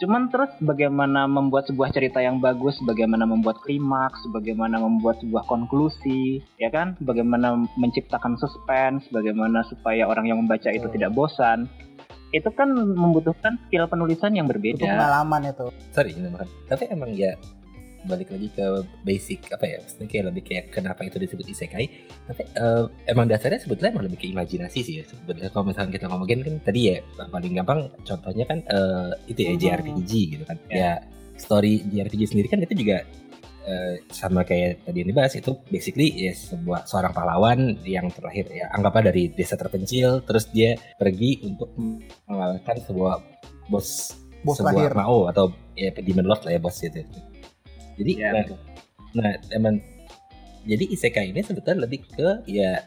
[0.00, 6.40] Cuman terus bagaimana membuat sebuah cerita yang bagus, bagaimana membuat klimaks, bagaimana membuat sebuah konklusi,
[6.56, 6.96] ya kan?
[7.04, 10.96] Bagaimana menciptakan suspense, bagaimana supaya orang yang membaca itu Betul.
[10.96, 11.68] tidak bosan.
[12.32, 14.88] Itu kan membutuhkan skill penulisan yang itu berbeda.
[14.88, 16.16] pengalaman itu Sorry.
[16.64, 17.36] Tapi emang ya
[18.06, 18.66] balik lagi ke
[19.02, 19.76] basic apa ya?
[19.82, 21.86] Maksudnya kayak lebih kayak kenapa itu disebut isekai.
[22.28, 25.04] Tapi eh, emang dasarnya sebetulnya emang lebih ke imajinasi sih ya.
[25.04, 26.96] Sebetulnya kalau misalnya kita ngomongin kan tadi ya
[27.28, 29.60] paling gampang contohnya kan eh, itu ya Mhm.
[29.60, 30.56] JRPG gitu kan.
[30.68, 30.90] Ya
[31.36, 33.00] story JRPG sendiri kan itu juga
[33.60, 38.72] eh, sama kayak tadi yang dibahas itu basically ya sebuah seorang pahlawan yang terlahir ya
[38.72, 41.68] anggaplah dari desa terpencil terus dia pergi untuk
[42.24, 43.20] mengalahkan sebuah
[43.68, 47.04] bos bos sebuah lahir Mao atau ya Demon Lord lah ya bos itu.
[48.00, 48.44] Jadi Ya, nah,
[49.12, 49.76] nah emang
[50.64, 52.80] jadi isekai ini sebetulnya lebih ke ya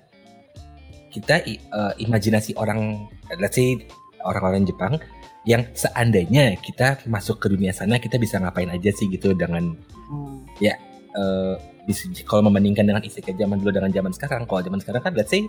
[1.13, 3.05] kita eh, imajinasi orang
[3.37, 3.77] let's say
[4.25, 4.97] orang-orang Jepang
[5.43, 10.43] yang seandainya kita masuk ke dunia sana kita bisa ngapain aja sih gitu dengan Hmm.
[10.61, 11.55] eh
[11.87, 15.31] bisa kalau membandingkan dengan isekai zaman dulu dengan zaman sekarang kalau zaman sekarang kan let's
[15.31, 15.43] say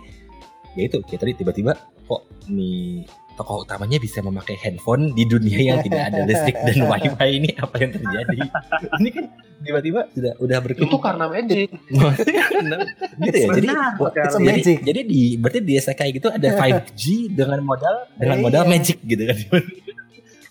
[0.75, 1.75] ya itu tadi tiba-tiba
[2.07, 7.29] kok nih tokoh utamanya bisa memakai handphone di dunia yang tidak ada listrik dan wifi
[7.35, 8.37] ini apa yang terjadi
[8.99, 9.25] ini kan
[9.61, 11.67] tiba-tiba sudah udah Itu berkembang karena magic.
[13.25, 14.77] gitu ya jadi Benar jadi, magic.
[14.83, 18.71] jadi di berarti di isekai gitu ada 5G dengan modal dengan modal Iya.
[18.71, 19.37] magic gitu kan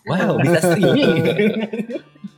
[0.05, 1.14] wow bisa streaming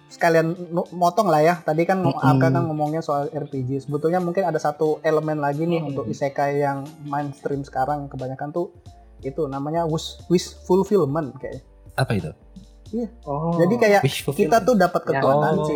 [0.07, 0.55] sekalian
[0.93, 2.15] motong lah ya tadi kan Mm-mm.
[2.17, 5.91] Arka kan ngomongnya soal RPG sebetulnya mungkin ada satu elemen lagi nih Mm.
[5.93, 8.71] untuk isekai yang mainstream sekarang kebanyakan tuh
[9.27, 11.63] itu namanya wish wish fulfillment kayak
[11.95, 12.31] apa itu?
[13.23, 13.59] Oh.
[13.59, 15.19] jadi kayak kita tuh dapat Ya.
[15.19, 15.67] kekuatan Oh.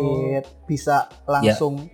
[0.63, 1.91] bisa langsung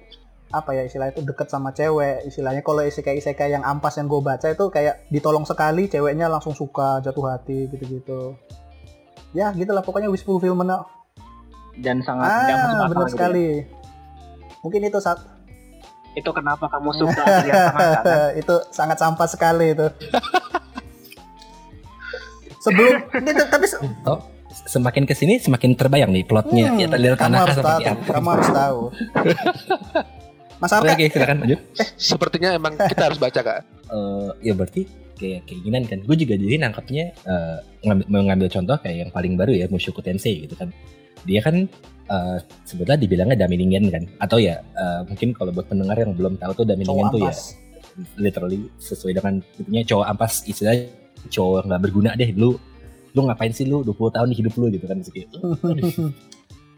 [0.48, 2.24] apa ya istilah itu deket sama cewek.
[2.24, 6.54] Istilahnya kalau isekai isekai yang ampas yang gue baca itu kayak ditolong sekali ceweknya langsung
[6.54, 8.38] suka jatuh hati gitu-gitu.
[9.34, 9.84] Ya gitulah.
[9.84, 10.72] Pokoknya wish fulfillment
[11.78, 13.12] dan sangat ah benar gitu ya.
[13.12, 13.48] sekali.
[14.62, 15.20] Mungkin itu saat
[16.14, 17.22] Itu kenapa kamu suka?
[17.46, 18.02] Lihat sangat
[18.36, 19.86] itu sangat sampah sekali itu.
[22.68, 22.96] Sebelum
[23.48, 24.20] tapi se- Oh,
[24.68, 26.68] semakin ke sini semakin terbayang nih plotnya.
[26.68, 28.12] Hmm, ya lihat kamu tanah harus tahu, seperti apa?
[28.12, 28.80] kamu harus tahu.
[30.62, 31.60] Mas oke Arka, oke, silakan lanjut.
[31.96, 33.60] Sepertinya emang kita harus baca kak.
[33.88, 34.82] Eh, ya berarti
[35.14, 36.02] kayak keinginan kan.
[36.02, 40.50] Gue juga jadi nangkapnya eh, ngambil, mengambil contoh kayak yang paling baru ya Mushoku Tensei
[40.50, 40.74] gitu kan.
[41.30, 41.70] Dia kan
[42.10, 44.04] eh, sebetulnya dibilangnya Daminingen kan.
[44.18, 47.34] Atau ya eh, mungkin kalau buat pendengar yang belum tahu tuh Daminingen cowok tuh ya
[48.18, 50.86] literally sesuai dengan itunya cowok ampas istilahnya
[51.28, 52.58] cowok nggak berguna deh lu
[53.16, 56.12] lu ngapain sih lu 20 tahun di hidup lu gitu kan aduh.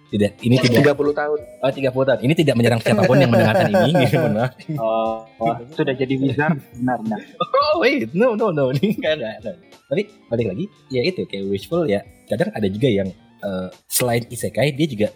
[0.10, 1.40] tidak ini tidak 30 tahun.
[1.62, 4.18] oh 30 tahun ini tidak menyerang siapa pun yang mendengarkan ini gitu.
[4.82, 7.20] Oh, oh, sudah jadi wizard benar benar.
[7.38, 9.34] Oh wait, no no no, ini enggak enggak.
[9.46, 9.56] enggak.
[9.90, 12.02] Tapi balik lagi, ya itu kayak wishful ya.
[12.26, 13.10] Kadang ada juga yang
[13.46, 15.08] eh, selain isekai dia juga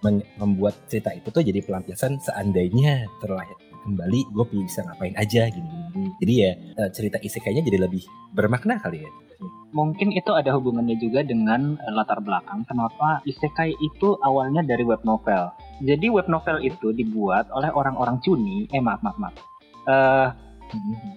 [0.00, 3.56] men- membuat cerita itu tuh jadi pelampiasan seandainya terlahir
[3.90, 6.08] kembali gue bisa ngapain aja gini, gini.
[6.22, 9.10] Jadi ya eh, cerita isekainya jadi lebih bermakna kali ya.
[9.70, 15.02] Mungkin itu ada hubungannya juga dengan eh, latar belakang kenapa isekai itu awalnya dari web
[15.02, 15.50] novel.
[15.82, 18.70] Jadi web novel itu dibuat oleh orang-orang cuni.
[18.70, 19.34] Eh maaf maaf maaf.
[19.90, 20.28] Eh,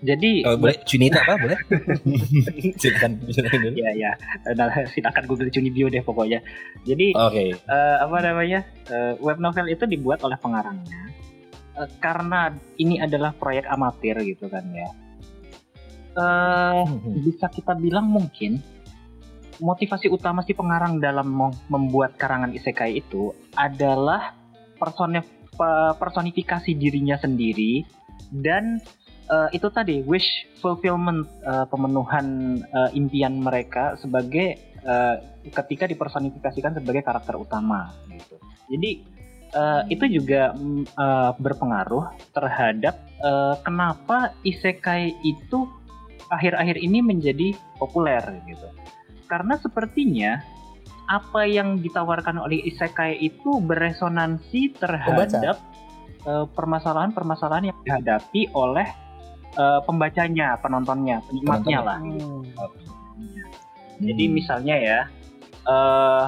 [0.01, 1.59] jadi Oh, boleh Cunita apa boleh?
[2.81, 3.75] silakan silakan dulu.
[3.77, 4.11] ya ya
[4.57, 6.41] nah, silakan google cuni bio deh pokoknya.
[6.89, 7.53] Jadi Oke.
[7.53, 11.12] eh, apa namanya eh, web novel itu dibuat oleh pengarangnya
[11.77, 14.89] eh, karena ini adalah proyek amatir gitu kan ya
[16.13, 17.25] Hmm.
[17.25, 18.61] bisa kita bilang mungkin
[19.57, 24.37] motivasi utama si pengarang dalam mem- membuat karangan isekai itu adalah
[25.97, 27.81] personifikasi dirinya sendiri
[28.29, 28.77] dan
[29.25, 35.15] eh, itu tadi wish fulfillment eh, pemenuhan eh, impian mereka sebagai eh,
[35.49, 38.37] ketika dipersonifikasikan sebagai karakter utama gitu.
[38.69, 39.01] Jadi
[39.55, 40.53] eh, itu juga
[40.97, 45.69] eh, berpengaruh terhadap eh, kenapa isekai itu
[46.29, 48.67] akhir-akhir ini menjadi populer gitu.
[49.29, 50.41] Karena sepertinya
[51.09, 55.59] apa yang ditawarkan oleh isekai itu beresonansi terhadap
[56.55, 58.87] permasalahan-permasalahan yang dihadapi oleh
[59.59, 61.97] eh, pembacanya, penontonnya, penikmatnya lah.
[61.99, 62.47] Hmm.
[64.01, 64.33] Jadi Hmm.
[64.33, 64.99] misalnya ya,
[65.67, 66.25] eh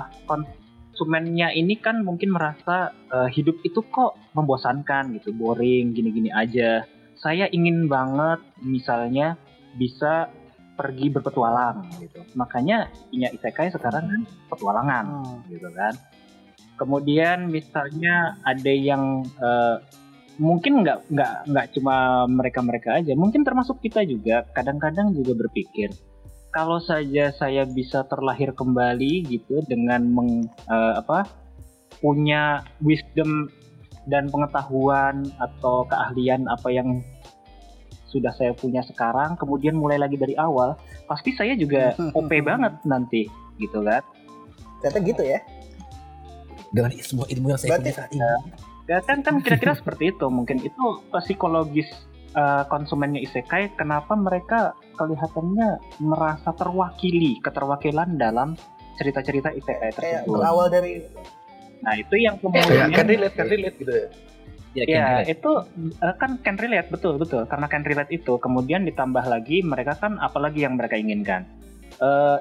[0.96, 6.88] konsumennya ini kan mungkin merasa eh, hidup itu kok membosankan gitu, boring, gini-gini aja.
[7.20, 9.36] Saya ingin banget misalnya
[9.76, 10.32] bisa
[10.80, 12.24] pergi berpetualang gitu.
[12.40, 15.40] Makanya punya isekai sekarang kan petualangan Hmm.
[15.52, 15.92] gitu kan.
[16.80, 19.76] Kemudian misalnya ada yang eh,
[20.40, 25.92] mungkin nggak nggak nggak cuma mereka-mereka aja, mungkin termasuk kita juga kadang-kadang juga berpikir
[26.56, 31.28] kalau saja saya bisa terlahir kembali gitu dengan meng, eh, apa
[32.00, 33.52] punya wisdom
[34.08, 37.04] dan pengetahuan atau keahlian apa yang
[38.08, 40.80] sudah saya punya sekarang, kemudian mulai lagi dari awal,
[41.12, 43.28] pasti saya juga OP banget nanti
[43.60, 44.00] gitu kan.
[44.80, 45.40] Ternyata gitu ya.
[46.72, 48.24] dengan semua ilmu yang saya Berarti- punya saat ini.
[48.86, 51.88] Ya kan kan kira-kira seperti itu mungkin itu psikologis
[52.36, 58.60] eh, konsumennya isekai kenapa mereka kelihatannya merasa terwakili keterwakilan dalam
[59.00, 60.36] cerita-cerita isekai Kayak tersebut.
[60.36, 61.04] berawal dari
[61.84, 64.08] Nah itu yang Kayak kemudian can relate, can relate gitu ya.
[64.76, 65.52] Ya, ya kan, itu
[66.04, 70.20] eh, kan can relate betul betul karena can relate itu kemudian ditambah lagi mereka kan
[70.20, 71.48] apalagi yang mereka inginkan
[71.96, 72.38] Eh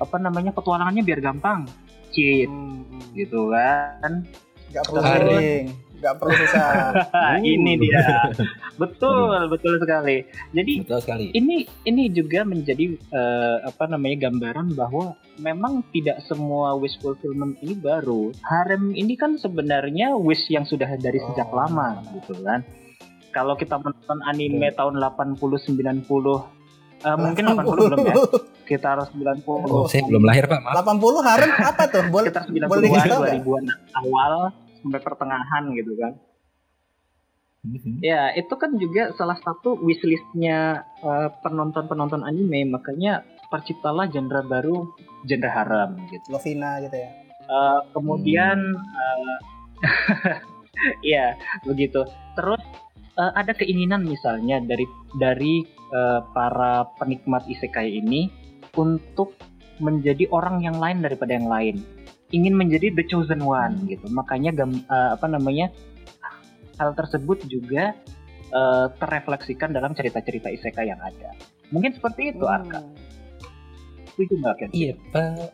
[0.00, 1.68] apa namanya petualangannya biar gampang
[2.10, 3.02] cheat hmm, hmm.
[3.14, 4.24] gitu kan
[4.72, 5.83] nggak perlu.
[5.94, 6.70] Nggak perlu susah.
[7.08, 8.28] Nah, ini dia
[8.74, 9.14] betul
[9.46, 11.24] betul sekali jadi betul sekali.
[11.30, 17.74] ini ini juga menjadi eh, apa namanya gambaran bahwa memang tidak semua wish fulfillment ini
[17.74, 18.34] baru.
[18.42, 21.56] Harem ini kan sebenarnya wish yang sudah dari sejak Oh.
[21.56, 22.66] lama gitu kan.
[23.30, 26.06] Kalau kita menonton anime tahun 80 90
[27.00, 28.14] eh, mungkin 80 belum ya,
[28.60, 30.82] sekitar 90 Oh, saya belum lahir pak, maaf.
[30.82, 32.02] 80 harem apa tuh?
[32.08, 33.34] Boleh sekitar boleh 90-an, dikasih tahu nggak?
[33.38, 33.64] 2000-an
[33.96, 34.32] awal
[34.84, 36.12] sampai pertengahan gitu kan.
[37.64, 38.04] Mhm.
[38.04, 44.92] Ya, itu kan juga salah satu wishlistnya eh, penonton-penonton anime, makanya terciptalah genre baru,
[45.24, 46.36] genre harem gitu.
[46.36, 47.10] Lovina gitu ya.
[47.48, 49.36] Eh, kemudian, eh,
[51.16, 52.04] ya begitu.
[52.36, 52.60] Terus
[53.16, 54.84] eh, ada keinginan misalnya dari
[55.16, 58.28] dari eh, para penikmat isekai ini
[58.76, 59.40] untuk
[59.80, 61.80] menjadi orang yang lain daripada yang lain,
[62.34, 64.10] ingin menjadi the chosen one gitu.
[64.10, 65.70] Makanya gam- eh, apa namanya
[66.82, 67.94] hal tersebut juga
[68.54, 71.30] eh, terrefleksikan dalam cerita-cerita isekai yang ada.
[71.70, 72.82] Mungkin seperti itu, Arka.
[72.82, 72.94] Hmm.
[74.14, 74.70] Setuju nggak, Ken?
[74.70, 75.50] Iya pak.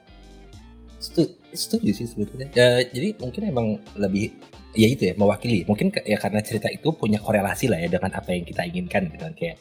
[1.01, 2.53] Setuju, setuju sih sebetulnya.
[2.53, 3.67] Ya, jadi mungkin emang
[3.97, 4.37] lebih
[4.77, 5.65] ya itu ya mewakili.
[5.65, 9.09] Mungkin ke- ya karena cerita itu punya korelasi lah ya dengan apa yang kita inginkan
[9.09, 9.57] gitu kan kayak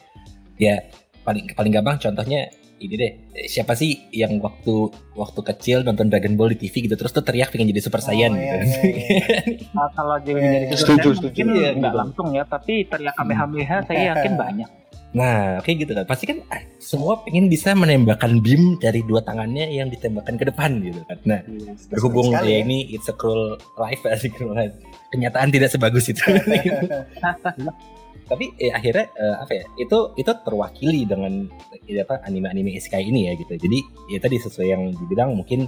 [0.60, 0.76] ya
[1.24, 3.12] paling paling gampang contohnya ini deh
[3.44, 7.52] siapa sih yang waktu waktu kecil nonton Dragon Ball di TV gitu terus tuh teriak
[7.52, 8.42] pengen jadi Super Saiyan Oh, gitu.
[8.42, 8.64] iya, kan.
[8.64, 9.68] iya, iya.
[9.70, 10.72] Uh, kalau jadi Iya, dari iya.
[10.72, 11.08] pandang setuju.
[11.20, 12.00] mungkin Iya, nggak gitu.
[12.00, 14.70] langsung ya, tapi teriak kamehameha saya yakin banyak.
[15.10, 16.06] Nah, kayak gitu kan.
[16.06, 20.78] Pasti kan ah, semua pengen bisa menembakkan beam dari dua tangannya yang ditembakkan ke depan
[20.80, 21.18] gitu kan.
[21.26, 21.40] Nah,
[21.90, 22.58] berhubung Sekali ya ya.
[22.62, 24.70] ini it's a cruel life asik cruel life.
[25.10, 26.22] Kenyataan tidak sebagus itu.
[28.30, 29.64] Tapi eh, akhirnya eh, apa ya?
[29.74, 31.50] Itu itu terwakili dengan
[31.90, 33.58] eh, apa anime-anime isekai ini ya gitu.
[33.58, 35.66] Jadi ya tadi sesuai yang dibilang mungkin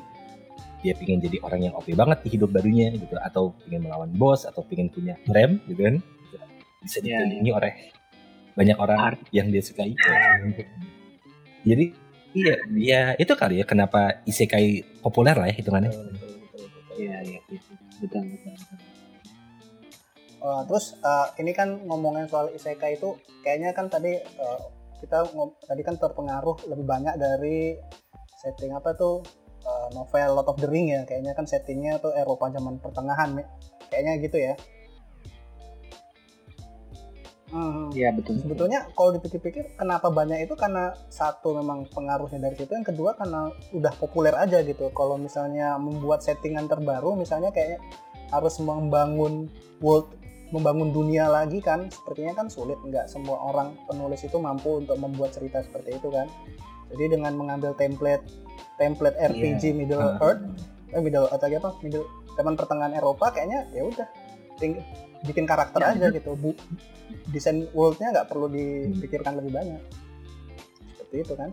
[0.83, 4.47] dia pengen jadi orang yang OP banget di hidup barunya gitu atau pengen melawan bos
[4.47, 5.99] atau pengen punya rem gitu kan.
[6.83, 7.73] Bisa Iya, dikelilingi oleh
[8.55, 9.21] banyak orang Art.
[9.35, 9.95] yang dia sukai.
[11.63, 11.85] Jadi
[12.35, 15.91] iya dia itu kali ya kenapa isekai populer lah ya hitungannya.
[16.99, 18.79] Iya, iya, betul, betul, betul.
[20.43, 23.15] Oh, terus eh, ini kan ngomongin soal isekai itu
[23.47, 24.61] kayaknya kan tadi eh,
[24.99, 25.31] kita
[25.67, 27.79] tadi kan terpengaruh lebih banyak dari
[28.43, 29.23] setting apa tuh
[29.63, 31.07] eh, novel Lord of the Ring ya.
[31.07, 33.39] Kayaknya kan settingnya tuh Eropa zaman pertengahan
[33.87, 34.55] kayaknya gitu ya.
[37.53, 38.41] Hmm, Iya, betul.
[38.41, 40.57] sebetulnya kalau dipikir-pikir kenapa banyak itu?
[40.57, 42.73] Karena satu memang pengaruhnya dari situ.
[42.73, 44.89] Yang kedua karena udah populer aja gitu.
[44.97, 47.77] Kalau misalnya membuat settingan terbaru misalnya kayak
[48.33, 49.53] harus membangun
[49.85, 50.09] world
[50.53, 55.33] membangun dunia lagi kan sepertinya kan sulit nggak semua orang penulis itu mampu untuk membuat
[55.33, 56.29] cerita seperti itu kan
[56.93, 58.21] jadi dengan mengambil template
[58.77, 59.75] template RPG Iya.
[59.75, 60.21] Middle Ah.
[60.21, 60.45] Earth
[60.93, 62.05] eh Middle atau apa Middle
[62.37, 64.07] zaman pertengahan Eropa kayaknya ya udah
[65.23, 66.53] bikin karakter Ya, aja gitu bu
[67.31, 69.81] desain worldnya nggak perlu dipikirkan lebih banyak
[70.93, 71.51] seperti itu kan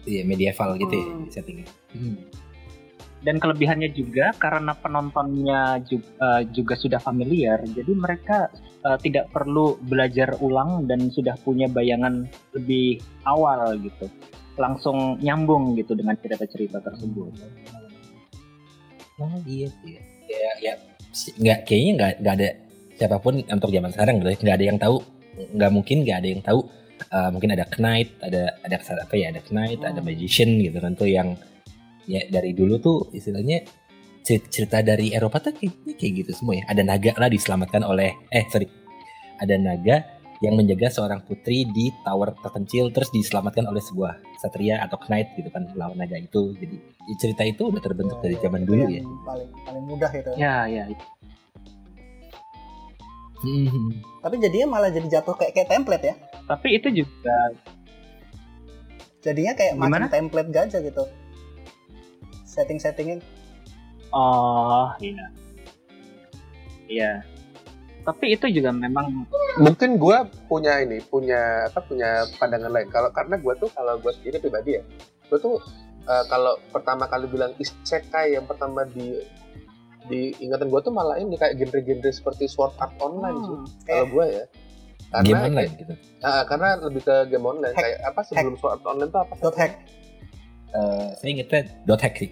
[0.00, 1.28] Iya medieval gitu Hmm.
[1.28, 1.68] ya settingnya.
[3.20, 8.48] Dan kelebihannya juga karena penontonnya juga, juga sudah familiar jadi mereka
[8.80, 12.24] eh, tidak perlu belajar ulang dan sudah punya bayangan
[12.56, 14.08] lebih awal gitu.
[14.56, 17.32] Langsung nyambung gitu dengan cerita-cerita tersebut.
[19.20, 20.00] Oh iya iya.
[20.28, 20.74] Ya ya.
[21.12, 22.48] Si- nggak kayaknya nggak nggak ada
[22.96, 24.96] siapa pun untuk zaman sekarang gitu ya, nggak ada yang tahu.
[25.56, 26.60] Nggak mungkin nggak ada yang tahu.
[27.08, 30.12] Uh, mungkin ada knight ada ada apa ya ada knight ada Hmm.
[30.12, 31.32] magician gitu kan tuh yang
[32.10, 33.62] ya dari dulu tuh istilahnya
[34.26, 36.64] cer- cerita dari Eropa tuh kayak, kayak gitu semua ya.
[36.66, 38.66] Ada naga lah diselamatkan oleh eh sorry.
[39.38, 39.96] Ada naga
[40.40, 45.48] yang menjaga seorang putri di tower terpencil terus diselamatkan oleh sebuah satria atau knight gitu
[45.48, 46.56] kan lawan naga itu.
[46.58, 46.76] Jadi
[47.16, 50.30] cerita itu udah terbentuk dari zaman dulu yang ya paling paling mudah itu.
[50.34, 50.84] Ya ya
[53.40, 53.96] Hmm.
[54.20, 56.14] tapi jadinya malah jadi jatuh kayak kayak template ya.
[56.44, 57.36] Tapi itu juga
[59.24, 60.08] jadinya kayak Gimana?
[60.08, 61.04] macam template gajah gitu
[62.50, 63.22] setting settingin
[64.10, 65.30] oh iya.
[66.90, 67.12] Iya.
[68.02, 69.30] Tapi itu juga memang
[69.62, 70.18] mungkin gue
[70.50, 72.90] punya ini punya apa punya pandangan lain.
[72.90, 74.82] Kalau karena gue tuh kalau gue sendiri pribadi ya
[75.30, 75.62] gue tuh
[76.10, 79.22] eh, kalau pertama kali bilang isekai yang pertama di
[80.10, 84.26] di ingatan gue tuh malah ini kayak genre-genre seperti Sword Art Online sih kalau gue
[84.26, 84.44] ya.
[85.10, 85.94] Karena game online gitu?
[86.22, 87.74] Ah, karena lebih ke game online.
[87.74, 87.82] Hack.
[87.82, 89.72] kayak apa sebelum Sword Art Online tuh apa dot hack
[90.70, 92.30] Eh, saya ingetnya dot hack sih.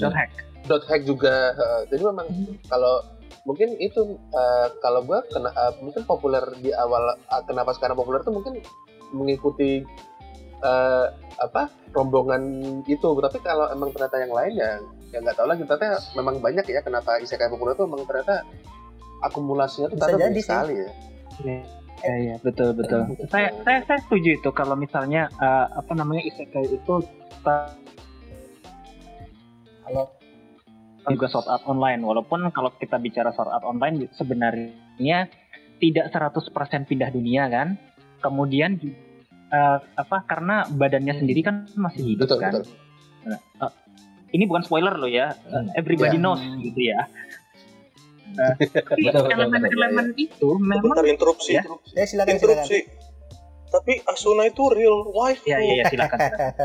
[0.00, 0.30] Dot hack.
[0.64, 2.28] Dot hack juga eh, jadi memang
[2.68, 3.04] kalau
[3.44, 8.24] mungkin itu eh, kalau gue kena eh, mungkin populer di awal eh, kenapa sekarang populer
[8.24, 8.60] tuh mungkin
[9.12, 9.84] mengikuti
[10.64, 11.06] eh,
[11.38, 12.42] apa rombongan
[12.88, 13.08] itu.
[13.08, 14.72] Tapi kalau emang ternyata yang lain ya
[15.12, 15.62] ya nggak tahu lagi.
[15.68, 18.44] Ternyata memang banyak ya kenapa isekai populer tuh memang ternyata
[19.28, 20.46] akumulasinya tuh Bisa ternyata banyak sih.
[20.46, 20.90] sekali ya
[21.98, 23.10] Ya, ya, betul betul.
[23.26, 26.94] Saya saya saya setuju itu kalau misalnya eh, apa namanya isekai itu
[27.42, 27.74] ta-
[29.82, 30.04] kalau
[31.08, 35.26] juga Sword Art Online walaupun kalau kita bicara Sword Art Online sebenarnya
[35.78, 36.52] tidak 100%
[36.86, 37.74] pindah dunia kan.
[38.18, 38.78] Kemudian
[39.48, 42.52] eh, apa karena badannya sendiri kan masih hidup betul kan.
[42.62, 42.74] betul
[43.26, 43.72] Nah, eh,
[44.32, 45.34] ini bukan spoiler loh ya.
[45.50, 45.66] Hmm.
[45.74, 46.22] Everybody Ya.
[46.22, 47.10] knows gitu ya.
[48.36, 51.62] Nah, tapi Betul, betul, elemen-elemen itu memang Bentar interupsi, Ya.
[51.94, 52.78] ya silakan silakan interupsi.
[53.68, 55.42] Tapi Asuna itu real wife.
[55.44, 56.18] ya ya, ya silakan.
[56.18, 56.52] silakan.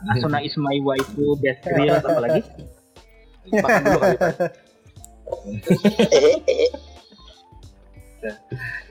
[0.00, 2.40] Nah, Asuna is my waifu, best real apa lagi?
[3.50, 4.30] makan dulu kali Pak.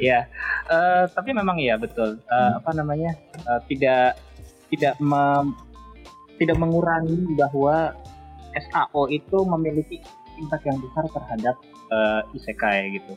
[0.01, 0.25] Ya,
[0.65, 2.17] eh, tapi memang ya betul.
[2.19, 3.13] Eh, apa namanya?
[3.37, 4.17] eh, tidak
[4.67, 5.55] tidak mem-
[6.35, 7.93] tidak mengurangi bahwa
[8.57, 10.01] SAO itu memiliki
[10.39, 11.55] impact yang besar terhadap
[11.89, 13.13] eh, isekai gitu.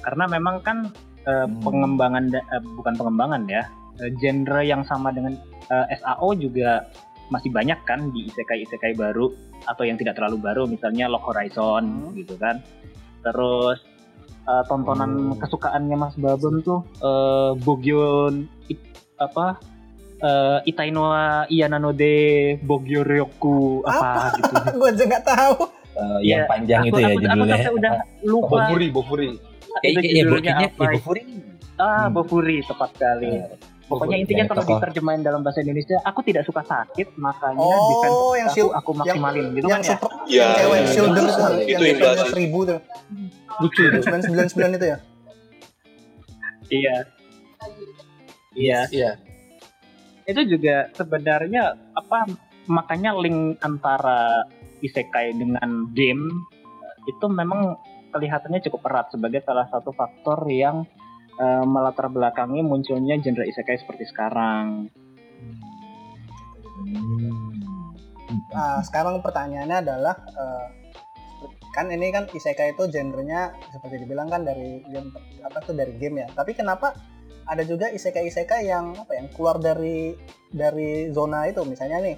[0.00, 0.78] Karena memang kan
[1.22, 1.60] eh, Hmm.
[1.60, 3.62] pengembangan eh, bukan pengembangan ya,
[3.98, 5.34] eh, genre yang sama dengan
[5.66, 6.86] eh, SAO juga
[7.28, 9.32] masih banyak kan di isekai-isekai baru
[9.64, 12.14] atau yang tidak terlalu baru misalnya Log Horizon Hmm.
[12.14, 12.60] gitu kan.
[13.22, 13.78] Terus
[14.42, 15.38] eh, tontonan Hmm.
[15.38, 19.56] kesukaannya Mas Babon tuh eh, Bogyon I- apa
[20.18, 22.14] eh, Itainoa Iyanano de
[22.58, 24.54] Bogyo Ryoku apa gitu.
[24.82, 25.70] gue nggak tahu
[26.02, 27.92] Eh, yang Ya, panjang aku, itu ya aku, aku judulnya sampai udah
[28.24, 30.64] lupa Bofuri Bofuri itu iya, iya, judulnya apa.
[30.82, 31.22] iya, Bofuri.
[31.74, 32.12] Ah, Hmm.
[32.12, 33.30] Bofuri tepat sekali.
[33.32, 33.44] Eh,
[33.84, 34.22] Pokoknya Bofuri.
[34.22, 34.78] intinya Banyak kalau tokoh.
[34.78, 39.46] diterjemahin dalam bahasa Indonesia, aku tidak suka sakit, makanya Oh, defense yang aku, aku maksimalin
[39.52, 39.90] gitu yang kan ya.
[39.92, 40.92] super Iya, yang cewek iya, iya.
[40.92, 41.24] tuh
[41.62, 42.30] yang Itu yang sih.
[42.30, 42.78] seribu tuh
[43.54, 43.82] Lucu.
[43.94, 44.98] sembilan sembilan sembilan itu ya
[46.68, 46.96] Iya.
[48.54, 48.80] Iya.
[48.90, 49.10] iya
[50.24, 52.18] Itu juga sebenarnya apa
[52.64, 54.46] makanya link antara
[54.82, 56.28] isekai dengan game
[57.06, 57.78] itu memang
[58.12, 60.84] kelihatannya cukup erat sebagai salah satu faktor yang
[61.40, 64.92] eh, melatar belakangi munculnya genre isekai seperti sekarang.
[68.52, 70.66] Nah, sekarang pertanyaannya adalah eh,
[71.72, 75.08] kan ini kan isekai itu genrenya seperti dibilang kan dari game
[75.40, 76.28] apa tuh dari game ya.
[76.36, 76.92] Tapi kenapa
[77.48, 80.14] ada juga isekai-isekai yang apa yang keluar dari
[80.52, 82.16] dari zona itu misalnya nih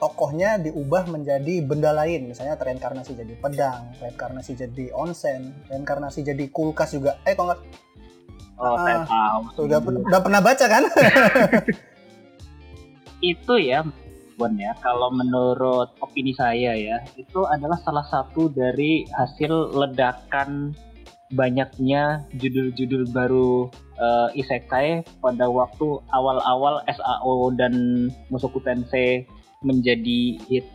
[0.00, 6.96] tokohnya diubah menjadi benda lain misalnya reinkarnasi jadi pedang reinkarnasi jadi onsen reinkarnasi jadi kulkas
[6.96, 7.62] juga eh kok nggak
[8.60, 9.40] Oh, saya Ah.
[9.48, 9.64] tahu.
[9.64, 10.84] udah, udah pernah baca kan
[13.22, 13.84] itu ya
[14.36, 20.72] Bon ya kalau menurut opini saya ya itu adalah salah satu dari hasil ledakan
[21.30, 27.72] banyaknya judul-judul baru eh, isekai pada waktu awal-awal SAO dan
[28.28, 29.28] Musoku Tensei
[29.60, 30.66] menjadi hit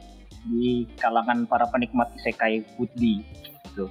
[0.45, 3.25] di kalangan para penikmat isekai would-be
[3.65, 3.89] gitu.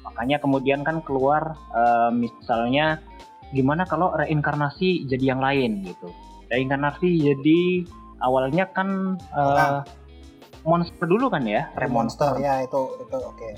[0.00, 3.04] Makanya kemudian kan keluar eh, misalnya
[3.52, 6.08] gimana kalau reinkarnasi jadi yang lain gitu.
[6.48, 7.84] Reinkarnasi jadi
[8.24, 9.84] awalnya kan eh, Nah.
[10.64, 13.50] monster dulu kan ya, Remonster ya itu itu oke.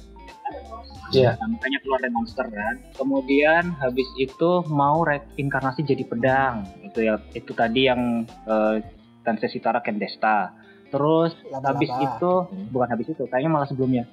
[1.12, 1.36] Iya.
[1.36, 2.74] Nah, makanya keluar Remonster kan.
[2.96, 6.66] Kemudian habis itu mau reinkarnasi jadi pedang.
[6.82, 8.82] Itu ya itu tadi yang eh,
[9.22, 10.61] Tensei Shitara Kendesta.
[10.92, 11.68] Terus Laba-laba.
[11.72, 12.32] habis itu
[12.68, 14.04] bukan habis itu, kayaknya malah sebelumnya.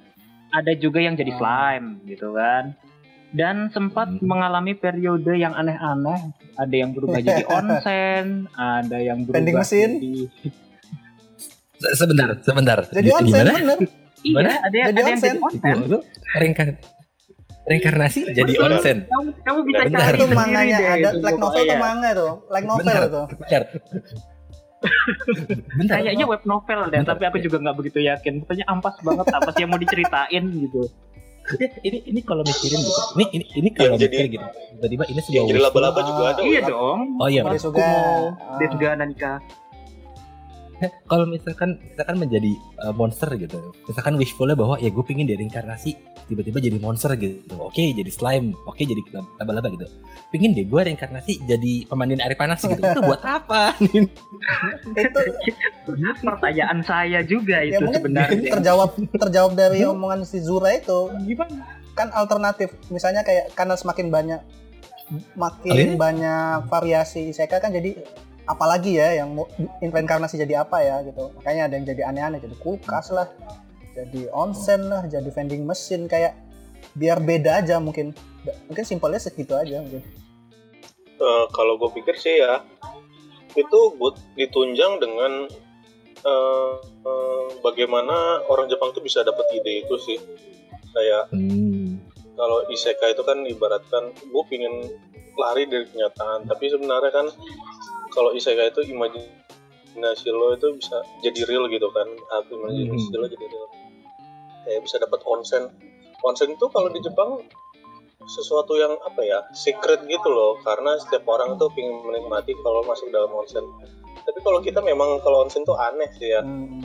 [0.50, 1.38] Ada juga yang jadi Hmm.
[1.38, 2.72] slime gitu kan.
[3.30, 4.18] Dan sempat Hmm.
[4.20, 6.32] mengalami periode yang aneh-aneh.
[6.56, 9.90] Ada yang berubah jadi onsen, ada yang berubah Vending mesin.
[9.94, 10.14] jadi
[11.76, 12.78] Se- Sebentar, sebentar.
[12.86, 13.52] Jadi Di- onsen gimana?
[13.54, 13.78] bener.
[14.20, 14.50] Iya, Mana?
[14.58, 15.76] ada yang, Jadi ada yang jadi onsen.
[15.80, 15.98] Itu
[16.34, 16.70] reinkarn
[17.62, 18.96] reinkarnasi jadi onsen.
[19.06, 20.00] Kamu, kamu bisa Bentar.
[20.02, 21.76] cari itu manganya ada itu like novel tuh pokoknya.
[21.78, 22.32] manga tuh.
[22.50, 23.22] Like novel itu.
[23.38, 23.62] bentar.
[25.74, 25.96] Bentar.
[25.98, 27.14] Kayaknya web novel deh, Bentar.
[27.14, 28.32] tapi aku juga nggak begitu yakin.
[28.40, 30.82] Pokoknya ampas banget apa sih yang mau diceritain gitu.
[31.50, 33.02] Ya, ini ini kalau mikirin gitu.
[33.12, 34.46] Ini ini ini kalau Yang jadi- mikir gitu.
[34.70, 36.40] Tiba-tiba ini sebuah jadi wish laba-laba juga ada.
[36.42, 36.68] iya loh.
[36.70, 36.98] dong.
[37.18, 37.60] Oh iya, Dia Mas.
[37.60, 37.76] juga.
[37.76, 38.02] Kumo,
[38.56, 39.32] Desuga Nanika.
[41.10, 42.52] kalau misalkan misalkan menjadi
[42.84, 47.76] uh, monster gitu misalkan wishfulnya bahwa ya gue pingin reinkarnasi tiba-tiba jadi monster gitu oke
[47.76, 49.02] jadi slime oke jadi
[49.38, 49.86] laba-laba gitu
[50.30, 53.74] pingin deh gue reinkarnasi jadi pemandian air panas gitu itu buat apa
[55.04, 55.20] itu
[56.20, 58.50] Pertanyaan saya juga ya itu mungkin sebenarnya.
[58.58, 61.66] terjawab terjawab dari omongan si Zura itu Gimana?
[61.98, 64.40] kan alternatif misalnya kayak karena semakin banyak
[65.34, 65.98] makin Oh, iya?
[65.98, 67.98] banyak variasi isekai kan jadi
[68.50, 69.46] apalagi ya yang mau
[69.78, 71.30] reinkarnasi jadi apa ya gitu.
[71.38, 73.30] Makanya ada yang jadi aneh-aneh jadi kulkas lah
[73.94, 76.34] jadi onsen lah jadi vending mesin kayak
[76.98, 78.10] biar beda aja mungkin.
[78.66, 80.02] Mungkin simpelnya segitu aja mungkin.
[81.20, 82.64] Eh, kalau gue pikir sih ya
[83.58, 85.46] itu buat ditunjang dengan
[86.26, 90.18] eh, eh, bagaimana orang Jepang tuh bisa dapat ide itu sih.
[90.90, 92.02] Kayak hmm.
[92.34, 94.90] kalau isekai itu kan ibaratkan gue pingin
[95.38, 97.26] lari dari kenyataan tapi sebenarnya kan
[98.10, 102.06] kalau isekai itu imajinasi lo itu bisa jadi real gitu kan.
[102.30, 103.20] Hati imajinasi Hmm.
[103.20, 103.68] lo jadi real.
[104.66, 105.62] Kayak bisa dapat onsen.
[106.20, 107.40] Onsen itu kalau di Jepang
[108.20, 110.60] sesuatu yang apa ya secret gitu loh.
[110.60, 113.64] Karena setiap orang tuh pingin menikmati kalau masuk dalam onsen.
[114.20, 116.42] Tapi kalau kita memang kalau onsen tuh aneh sih ya.
[116.44, 116.82] Hmm.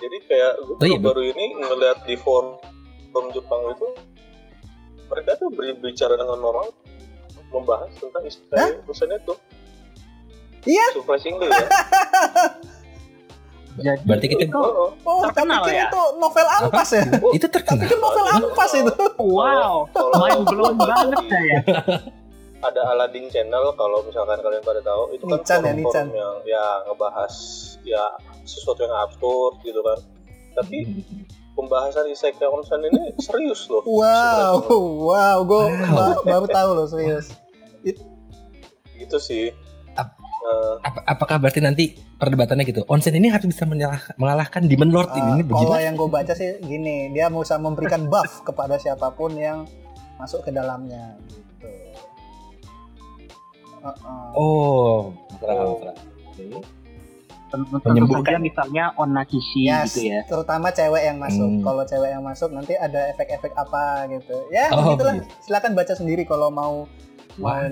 [0.00, 2.56] jadi kayak gue Oh iya, baru ini ngeliat di forum
[3.12, 3.84] forum Jepang itu
[5.12, 6.72] mereka tuh berbicara dengan orang
[7.52, 9.36] membahas tentang istilah onsen itu
[10.62, 10.86] Iya.
[10.92, 11.60] surprisingly ya
[13.70, 15.08] Jadi Berarti kita- itu, oh, oh.
[15.08, 15.86] oh Terkenal ya?
[15.86, 18.92] itu novel ampas ya itu terkenal pikir novel ampas itu
[19.30, 21.58] wow, Kalau- mind blown banget saya.
[22.68, 26.06] ada Aladdin Channel kalau misalkan kalian pada tahu itu kan Nichan ya, forum-forum Nichan.
[26.12, 27.34] yang ya ngebahas
[27.80, 28.02] ya
[28.42, 29.96] sesuatu yang absurd gitu kan
[30.52, 30.78] tapi
[31.50, 34.76] pembahasan isekai onsen ini serius loh wow Sebenarnya.
[35.00, 36.20] wow gue Wow.
[36.22, 37.32] baru tahu loh serius
[38.94, 39.56] gitu sih
[40.40, 41.84] Eh, Ap- apakah berarti nanti
[42.16, 43.68] perdebatannya gitu onsen ini harus bisa
[44.16, 47.56] mengalahkan Demon Lord Uh, ini kalau begini yang gue baca sih gini, dia mau bisa
[47.56, 49.68] memberikan buff kepada siapa pun yang
[50.16, 51.12] masuk ke dalamnya.
[51.28, 51.68] Gitu.
[54.32, 55.76] Oh masalah Oh.
[55.76, 55.96] masalah
[57.50, 58.22] Tentu Menyembuhkan.
[58.22, 60.22] saja misalnya onakishi Yes, gitu ya.
[60.22, 61.50] terutama cewek yang masuk.
[61.50, 61.60] Hmm.
[61.60, 64.38] Kalau cewek yang masuk nanti ada efek-efek apa gitu.
[64.48, 65.18] Ya, Oh, begitulah.
[65.18, 65.34] begitu.
[65.42, 66.86] Silakan baca sendiri kalau mau
[67.34, 67.66] mau Wah.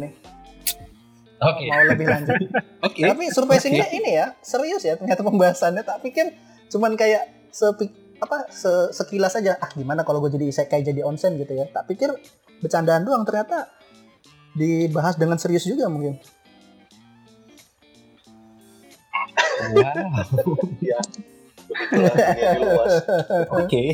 [1.39, 2.37] Oke mau lebih lanjut.
[2.87, 5.83] oke Tapi surprisingnya ini ya serius ya ternyata pembahasannya.
[5.83, 6.35] Tak pikir
[6.69, 11.39] cuman kayak sepi apa se- sekilas aja ah gimana kalau gue jadi isekai jadi onsen
[11.39, 11.67] gitu ya.
[11.71, 12.11] Tak pikir
[12.59, 13.71] bercandaan doang ternyata
[14.59, 16.19] dibahas dengan serius juga mungkin.
[19.59, 20.23] wow
[22.63, 22.95] luas
[23.53, 23.85] oke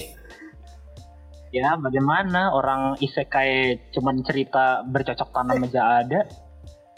[1.55, 6.26] Ya, bagaimana orang isekai cuman cerita bercocok tanam aja ada.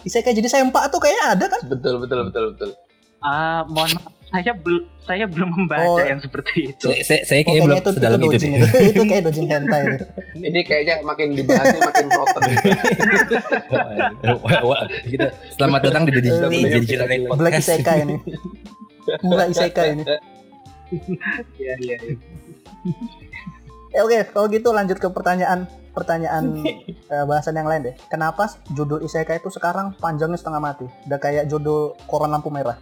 [0.07, 1.61] Isekai jadi sempak tuh kayaknya ada kan?
[1.67, 2.71] betul betul betul betul
[3.19, 5.99] Ah, mohon maaf, saya belum saya belum membaca Oh.
[5.99, 6.85] yang seperti itu.
[6.85, 8.79] saya, saya, saya Oh, kayaknya belum itu, sedalam itu dojin deh itu.
[8.87, 10.05] itu kayak dojin hentai itu.
[10.39, 12.43] ini kayaknya makin dibahasnya makin rotten
[15.07, 17.05] kita selamat datang di Dodi Eh, jadi cerita
[17.35, 18.17] Black isekai ini.
[19.23, 20.05] Mula isekai ini.
[21.59, 21.97] Iya, iya.
[21.99, 22.15] iya.
[23.91, 25.67] Ya oke, kalau gitu lanjut ke pertanyaan
[25.97, 26.61] pertanyaan
[27.15, 27.95] eh, bahasan yang lain deh.
[28.13, 30.85] Kenapa judul isekai itu sekarang panjangnya setengah mati?
[31.09, 32.77] Udah kayak judul koran lampu merah.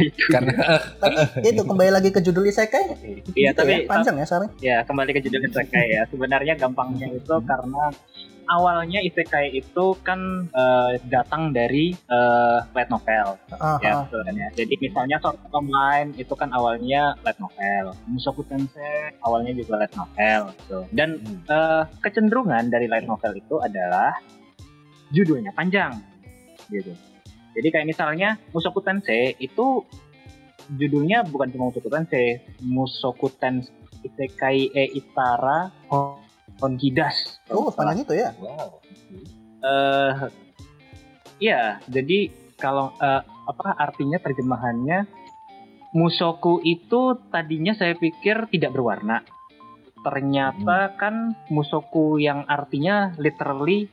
[0.00, 0.56] itu Karena
[1.04, 2.96] Tapi itu kembali lagi ke judul isekai.
[3.36, 4.46] iya Gitu tapi ya, panjang ya sorry.
[4.64, 7.92] ya kembali ke judul isekai ya sebenarnya gampangnya itu karena
[8.48, 13.36] awalnya isekai itu kan eh, datang dari eh, light novel.
[13.58, 14.48] Ah, ya betul kan ya.
[14.54, 17.94] Jadi misalnya Sword Art Online itu kan awalnya light novel.
[18.06, 21.42] Mushoku Tensei awalnya juga light novel gitu dan Hmm.
[21.48, 24.14] eh, kecenderungan dari light novel itu adalah
[25.10, 25.96] judulnya panjang
[26.70, 26.92] gitu.
[27.56, 29.86] Jadi kayak misalnya Mushoku Tensei itu
[30.76, 33.72] judulnya bukan cuma Mushoku Tensei Mushoku Tensei
[34.06, 35.70] Isekai e Itara
[36.60, 38.30] Honkidas Oh, panjang itu ya.
[38.40, 38.80] wow.
[39.66, 40.14] eh
[41.40, 45.06] iya, jadi kalau eh, apa artinya terjemahannya
[45.96, 49.24] Musoku itu tadinya saya pikir tidak berwarna.
[50.04, 53.88] Ternyata kan Musoku yang artinya literally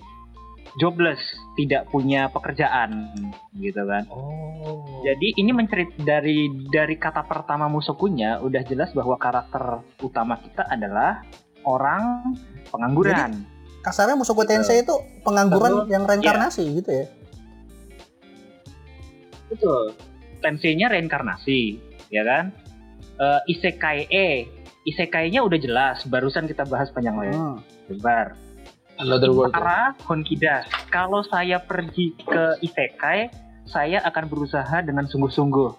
[0.75, 1.21] jobless,
[1.55, 3.13] tidak punya pekerjaan
[3.55, 4.03] gitu kan.
[4.11, 4.83] Oh.
[5.05, 11.23] Jadi ini mencerit dari dari kata pertama Musokunya udah jelas bahwa karakter utama kita adalah
[11.63, 12.35] orang
[12.69, 13.43] pengangguran.
[13.83, 14.95] Kasarnya Mushoku Tensei itu
[15.27, 17.05] pengangguran yang reinkarnasi gitu ya.
[19.51, 19.91] Betul.
[20.39, 22.55] Tensei-nya reinkarnasi, ya kan?
[23.19, 24.47] Eh, isekai e,
[24.87, 26.03] isekai-nya udah jelas.
[26.07, 27.59] Barusan kita bahas panjang Hmm.
[27.91, 28.35] lebar.
[28.99, 29.51] Another world.
[29.51, 30.69] Para Honkidas.
[30.93, 33.29] Kalau saya pergi ke isekai,
[33.65, 35.71] saya akan berusaha dengan sungguh-sungguh.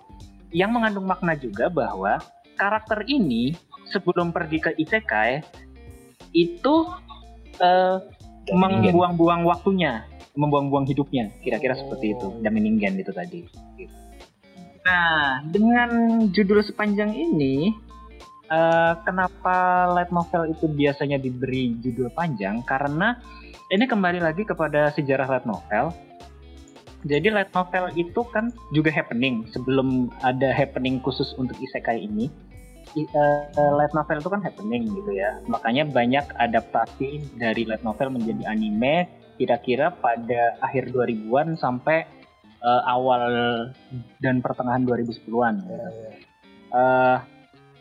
[0.55, 2.19] Yang mengandung makna juga bahwa
[2.55, 3.55] karakter ini
[3.91, 5.43] sebelum pergi ke isekai
[6.35, 6.75] itu
[7.63, 7.99] eh,
[8.53, 10.05] membuang-buang waktunya,
[10.37, 12.29] membuang-buang hidupnya, kira-kira seperti itu.
[12.43, 13.47] Dan meningen itu tadi.
[13.79, 13.95] Gitu.
[14.85, 15.91] Nah, dengan
[16.29, 17.73] judul sepanjang ini,
[18.53, 22.61] eh, kenapa light novel itu biasanya diberi judul panjang?
[22.69, 23.17] Karena
[23.73, 25.95] ini kembali lagi kepada sejarah light novel.
[27.05, 32.29] Jadi light novel itu kan juga happening sebelum ada happening khusus untuk isekai ini.
[32.95, 35.43] Eh, light novel itu kan happening gitu ya.
[35.51, 42.07] Makanya banyak adaptasi dari light novel menjadi anime kira-kira pada akhir 2000-an sampai
[42.63, 43.23] eh, awal
[44.23, 45.55] dan pertengahan 2010-an.
[45.67, 45.89] gitu.
[46.75, 47.19] Eh,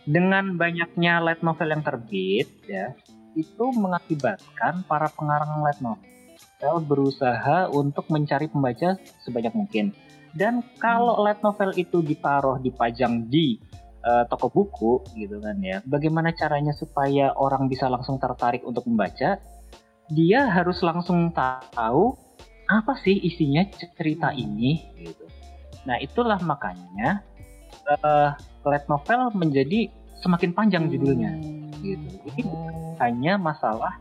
[0.09, 2.97] dengan banyaknya light novel yang terbit ya,
[3.38, 9.93] itu mengakibatkan para pengarang light novel berusaha untuk mencari pembaca sebanyak mungkin.
[10.34, 13.61] Dan kalau light novel itu ditaruh dipajang di
[14.04, 15.80] eh, toko buku gitu kan ya.
[15.88, 19.39] Bagaimana caranya supaya orang bisa langsung tertarik untuk membaca?
[20.12, 22.14] Dia harus langsung tahu
[22.68, 23.64] apa sih isinya
[23.95, 25.26] cerita ini gitu.
[25.88, 27.24] Nah, itulah makanya
[27.88, 28.30] eh,
[28.64, 29.91] light novel menjadi
[30.24, 31.36] semakin panjang judulnya
[31.84, 32.08] gitu.
[32.32, 33.99] Ini bukan hanya masalah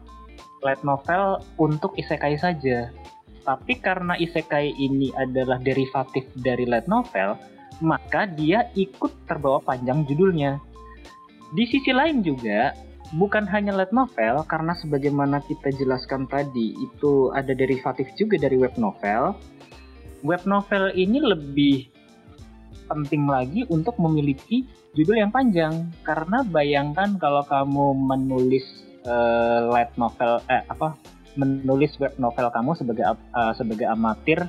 [0.63, 2.95] light novel untuk isekai saja.
[3.43, 7.35] Tapi karena isekai ini adalah derivatif dari light novel,
[7.81, 10.59] maka dia ikut terbawa panjang judulnya.
[11.53, 12.77] Di sisi lain juga,
[13.17, 18.75] bukan hanya light novel, karena sebagaimana kita jelaskan tadi, itu ada derivatif juga dari web
[18.77, 19.37] novel.
[20.25, 21.93] Web novel ini lebih
[22.93, 28.65] penting lagi untuk memiliki judul yang panjang karena bayangkan kalau kamu menulis
[29.09, 30.95] eh, light novel eh apa
[31.41, 34.45] menulis web novel kamu sebagai eh, sebagai amatir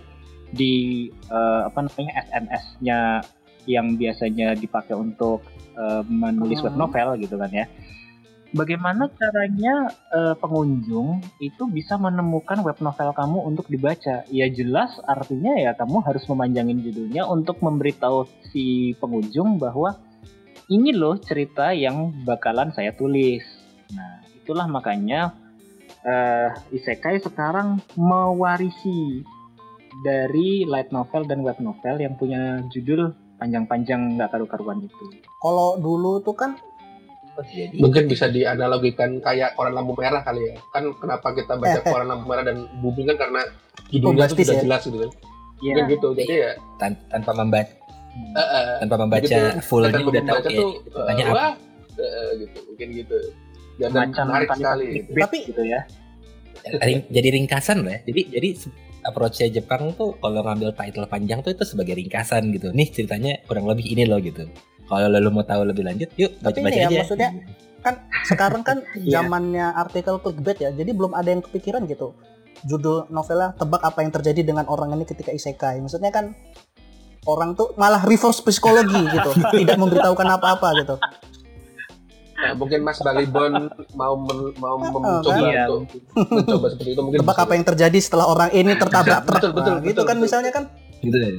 [0.54, 3.00] di eh, apa namanya SMS-nya
[3.66, 5.42] yang biasanya dipakai untuk
[5.74, 6.82] eh, menulis web Hmm.
[6.86, 7.66] novel gitu kan ya.
[8.54, 14.22] Bagaimana caranya eh, pengunjung itu bisa menemukan web novel kamu untuk dibaca?
[14.30, 19.98] Ya jelas artinya ya kamu harus memanjangin judulnya untuk memberitahu si pengunjung bahwa
[20.70, 23.42] ini loh cerita yang bakalan saya tulis.
[23.90, 25.34] Nah, itulah makanya
[26.06, 29.26] eh, Isekai sekarang mewarisi
[30.02, 35.04] dari light novel dan web novel yang punya judul panjang-panjang nggak karu-karuan itu.
[35.38, 36.52] Kalau dulu tuh kan
[37.34, 40.56] Oh, jadi Mungkin bisa dianalogikan kayak koran lampu merah kali ya.
[40.70, 43.42] Kan kenapa kita baca koran lampu merah dan booming kan karena
[43.90, 44.62] judulnya itu Bombastis sudah ya.
[44.62, 45.10] jelas gitu kan.
[45.10, 45.74] Iya.
[45.74, 46.08] Mungkin gitu.
[46.14, 47.74] Jadi ya tan- tanpa membaca
[48.38, 49.66] eh, tanpa membaca Begitu.
[49.66, 51.34] fullnya tanpa udah tahu ya tuh, eh, apa.
[51.34, 51.52] wah,
[51.98, 52.58] eh, gitu.
[52.70, 53.18] Mungkin gitu.
[53.74, 54.86] Dan Macam menarik sekali.
[54.94, 55.10] Gitu.
[55.18, 55.80] Tapi- gitu ya.
[57.10, 58.00] Jadi ringkasan lah ya.
[58.14, 58.50] Jadi jadi
[59.04, 62.72] approach-nya Jepang tuh kalau ngambil title panjang tuh itu sebagai ringkasan gitu.
[62.72, 64.48] Nih ceritanya kurang lebih ini loh gitu.
[64.88, 66.98] Kalau lo mau tahu lebih lanjut, yuk Tapi baca-baca ini ya, aja.
[67.08, 67.30] maksudnya
[67.84, 69.20] kan sekarang kan Iya.
[69.20, 72.16] zamannya artikel clickbait ya jadi belum ada yang kepikiran gitu
[72.64, 76.32] judul novelnya tebak apa yang terjadi dengan orang ini ketika isekai maksudnya kan
[77.28, 79.30] orang tuh malah reverse psikologi gitu
[79.60, 80.96] tidak memberitahukan apa-apa gitu
[82.44, 83.54] Nah, mungkin Mas Balibon
[83.94, 85.68] mau men- mau Oh, mencoba kan?
[85.72, 89.52] untuk mencoba seperti itu mungkin tebak apa yang terjadi setelah orang ini tertabrak truk Betul,
[89.54, 90.24] betul, Nah, gitu betul, kan betul.
[90.24, 90.64] misalnya kan
[91.00, 91.30] gitu ya.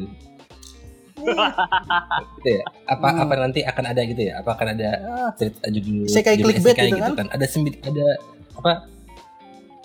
[2.34, 3.22] gitu ya apa Hmm.
[3.22, 6.72] apa nanti akan ada gitu ya apa akan ada Ah, cerita judul Isekai judul clickbait
[6.72, 7.28] isekai gitu kan?
[7.28, 8.06] ada sembilan ada
[8.54, 8.72] apa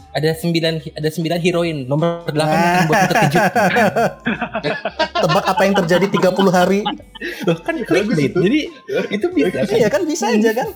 [0.09, 2.65] ada sembilan ada sembilan heroin nomor delapan Nah.
[2.65, 3.43] akan buat terkejut
[5.21, 6.81] tebak apa yang terjadi 30 hari.
[7.45, 8.59] Loh, kan clickbait jadi
[9.09, 10.67] itu bisa kan Iya kan bisa aja kan.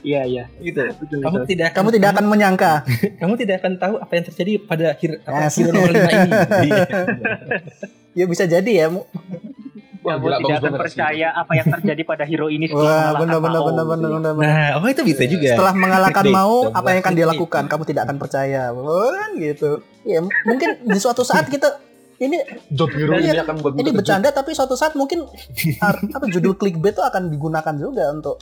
[0.00, 0.44] Iya iya.
[0.58, 1.48] gitu Betul, kamu betul.
[1.50, 2.72] tidak Kamu tidak akan menyangka.
[3.20, 5.56] kamu tidak akan tahu apa yang terjadi pada hero, apa, Yes.
[5.60, 6.30] nomor lima ini
[6.70, 6.84] Iya.
[8.14, 8.86] Ya bisa jadi ya.
[10.04, 13.20] Wah, Kamu gila, tidak akan percaya apa yang terjadi pada hero ini setelah Wah, mengalahkan
[13.24, 14.32] benar benar benar benar benar.
[14.36, 14.52] benar.
[14.52, 17.62] nah oh itu bisa juga Setelah mengalahkan mau, apa yang akan dia lakukan?
[17.66, 18.62] Kamu tidak akan percaya.
[18.70, 19.70] Oh, kan gitu.
[20.04, 21.80] Ya, mungkin di suatu saat kita
[22.14, 22.36] ini
[22.70, 25.24] Job hero Iya, ini akan buat ini bercanda tapi suatu saat mungkin
[26.12, 28.38] apa judul clickbait itu akan digunakan juga untuk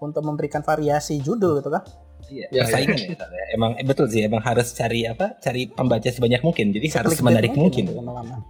[0.00, 1.84] untuk memberikan variasi judul gitu kan.
[2.26, 3.08] Iya, Ya, persaingan ya.
[3.16, 3.44] soalnya.
[3.50, 5.36] Emang eh, betul sih, emang harus cari apa?
[5.36, 6.70] Cari pembaca sebanyak mungkin.
[6.70, 7.84] Jadi harus Clickbait menarik mungkin.
[7.84, 8.44] gitu lama-lama.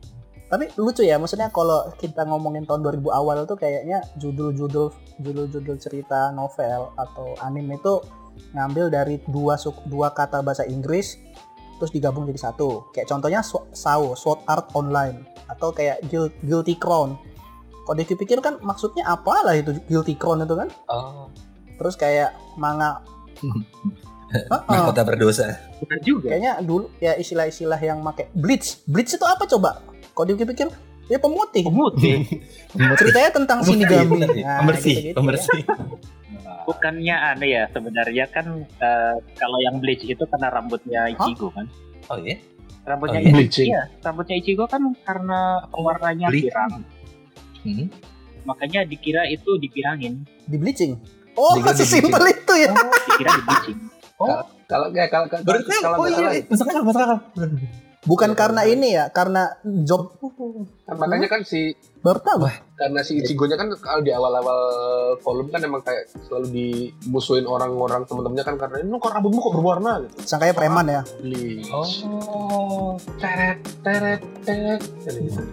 [0.46, 6.28] Tapi lucu ya, maksudnya kalau kita ngomongin tahun 2000 awal tuh kayaknya judul-judul judul-judul cerita
[6.30, 8.02] novel atau anime itu
[8.50, 11.14] ngambil dari dua dua kata bahasa Inggris
[11.78, 12.90] terus digabung jadi satu.
[12.90, 13.40] Kayak contohnya
[13.72, 17.16] SAO, Sword Art Online atau kayak Guil- Guilty Crown.
[17.80, 20.68] Kalau dipikir kan maksudnya apalah itu Guilty Crown itu kan?
[20.86, 21.26] Oh,
[21.74, 23.00] Terus kayak manga
[24.30, 24.46] Heeh.
[24.46, 25.58] mahkota berdosa.
[26.00, 26.30] Juga.
[26.30, 28.78] Kayaknya dulu ya istilah-istilah yang make bleach.
[28.84, 29.82] Bleach itu apa coba?
[30.12, 30.70] Kalau dipikir
[31.06, 31.66] ya pemutih.
[31.66, 32.22] Pemutih.
[33.00, 33.74] Ceritanya tentang sih.
[33.74, 33.90] Nah,
[34.62, 35.14] Pembersih, gitu-gitu ya.
[35.18, 35.60] pembersih.
[36.68, 41.66] Bukannya aneh ya sebenarnya kan eh, kalau yang bleach itu karena rambutnya Ichigo kan.
[42.06, 42.38] Oh iya.
[42.86, 43.42] Rambutnya Oh, iya.
[43.42, 46.46] Ichigo, iya, rambutnya Ichigo kan karena warnanya Bleaching.
[46.46, 46.72] pirang.
[47.64, 47.86] Hmm.
[48.48, 50.24] Makanya dikira itu dipirangin.
[50.48, 50.96] Di bleaching.
[51.36, 52.72] Oh, sesimpel itu ya.
[52.72, 53.78] Dikira di bleaching.
[54.70, 57.18] kalau kayak kalau kalau Berarti kalau oh iya, masuk akal, masuk akal.
[58.00, 58.74] Bukan Iya, karena bener.
[58.80, 59.42] ini ya, karena
[59.84, 60.16] job
[60.88, 62.48] kan makanya kan si baru tahu.
[62.80, 64.56] karena si Ichigo-nya kan kalau di awal-awal
[65.20, 69.92] volume kan emang kayak selalu dimusuhin orang-orang temen-temennya kan karena ini kok rambutmu kok berwarna
[70.08, 70.16] gitu.
[70.24, 71.02] Sangkanya preman ya.
[71.20, 72.08] Bleach.
[72.08, 75.44] Oh, teret teret teret gitu.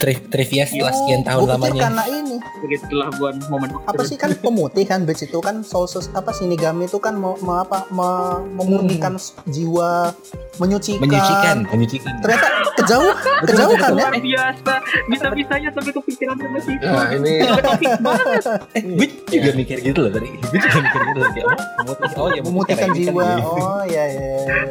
[0.00, 1.82] Tri trivia setelah sekian tahun Gue pikir lamanya.
[1.84, 2.36] karena ini.
[2.58, 6.84] Begitulah buat momen Apa sih kan pemutih kan bleach itu kan soul sus- apa Shinigami
[6.84, 10.16] itu kan me, me- apa me- memurnikan jiwa,
[10.56, 11.00] menyucikan.
[11.00, 12.12] Menyucikan, menyucikan.
[12.18, 13.12] Ternyata kejauh,
[13.44, 14.08] kejauhan ya.
[14.08, 14.72] Luar biasa.
[15.06, 16.80] Bisa-bisanya sampai kepikiran sama situ.
[16.82, 18.42] Nah ini Topik banget.
[18.76, 20.28] Eh, gue juga mikir gitu loh tadi.
[20.32, 21.30] Gue juga mikir gitu loh.
[21.30, 22.08] Kayak, oh, memutih.
[22.16, 23.24] Oh ya, Memutihkan jiwa.
[23.38, 24.28] Oh iya iya.
[24.40, 24.68] iya.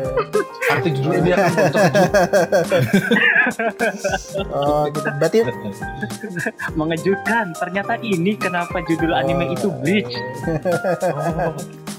[0.70, 2.12] arti judul ini akan buat terkejut.
[4.50, 5.10] Oh gitu.
[5.20, 5.44] Berarti
[6.80, 7.52] Mengejutkan.
[7.54, 10.16] Ternyata ini kenapa judul anime itu Bleach.
[11.12, 11.54] Oh,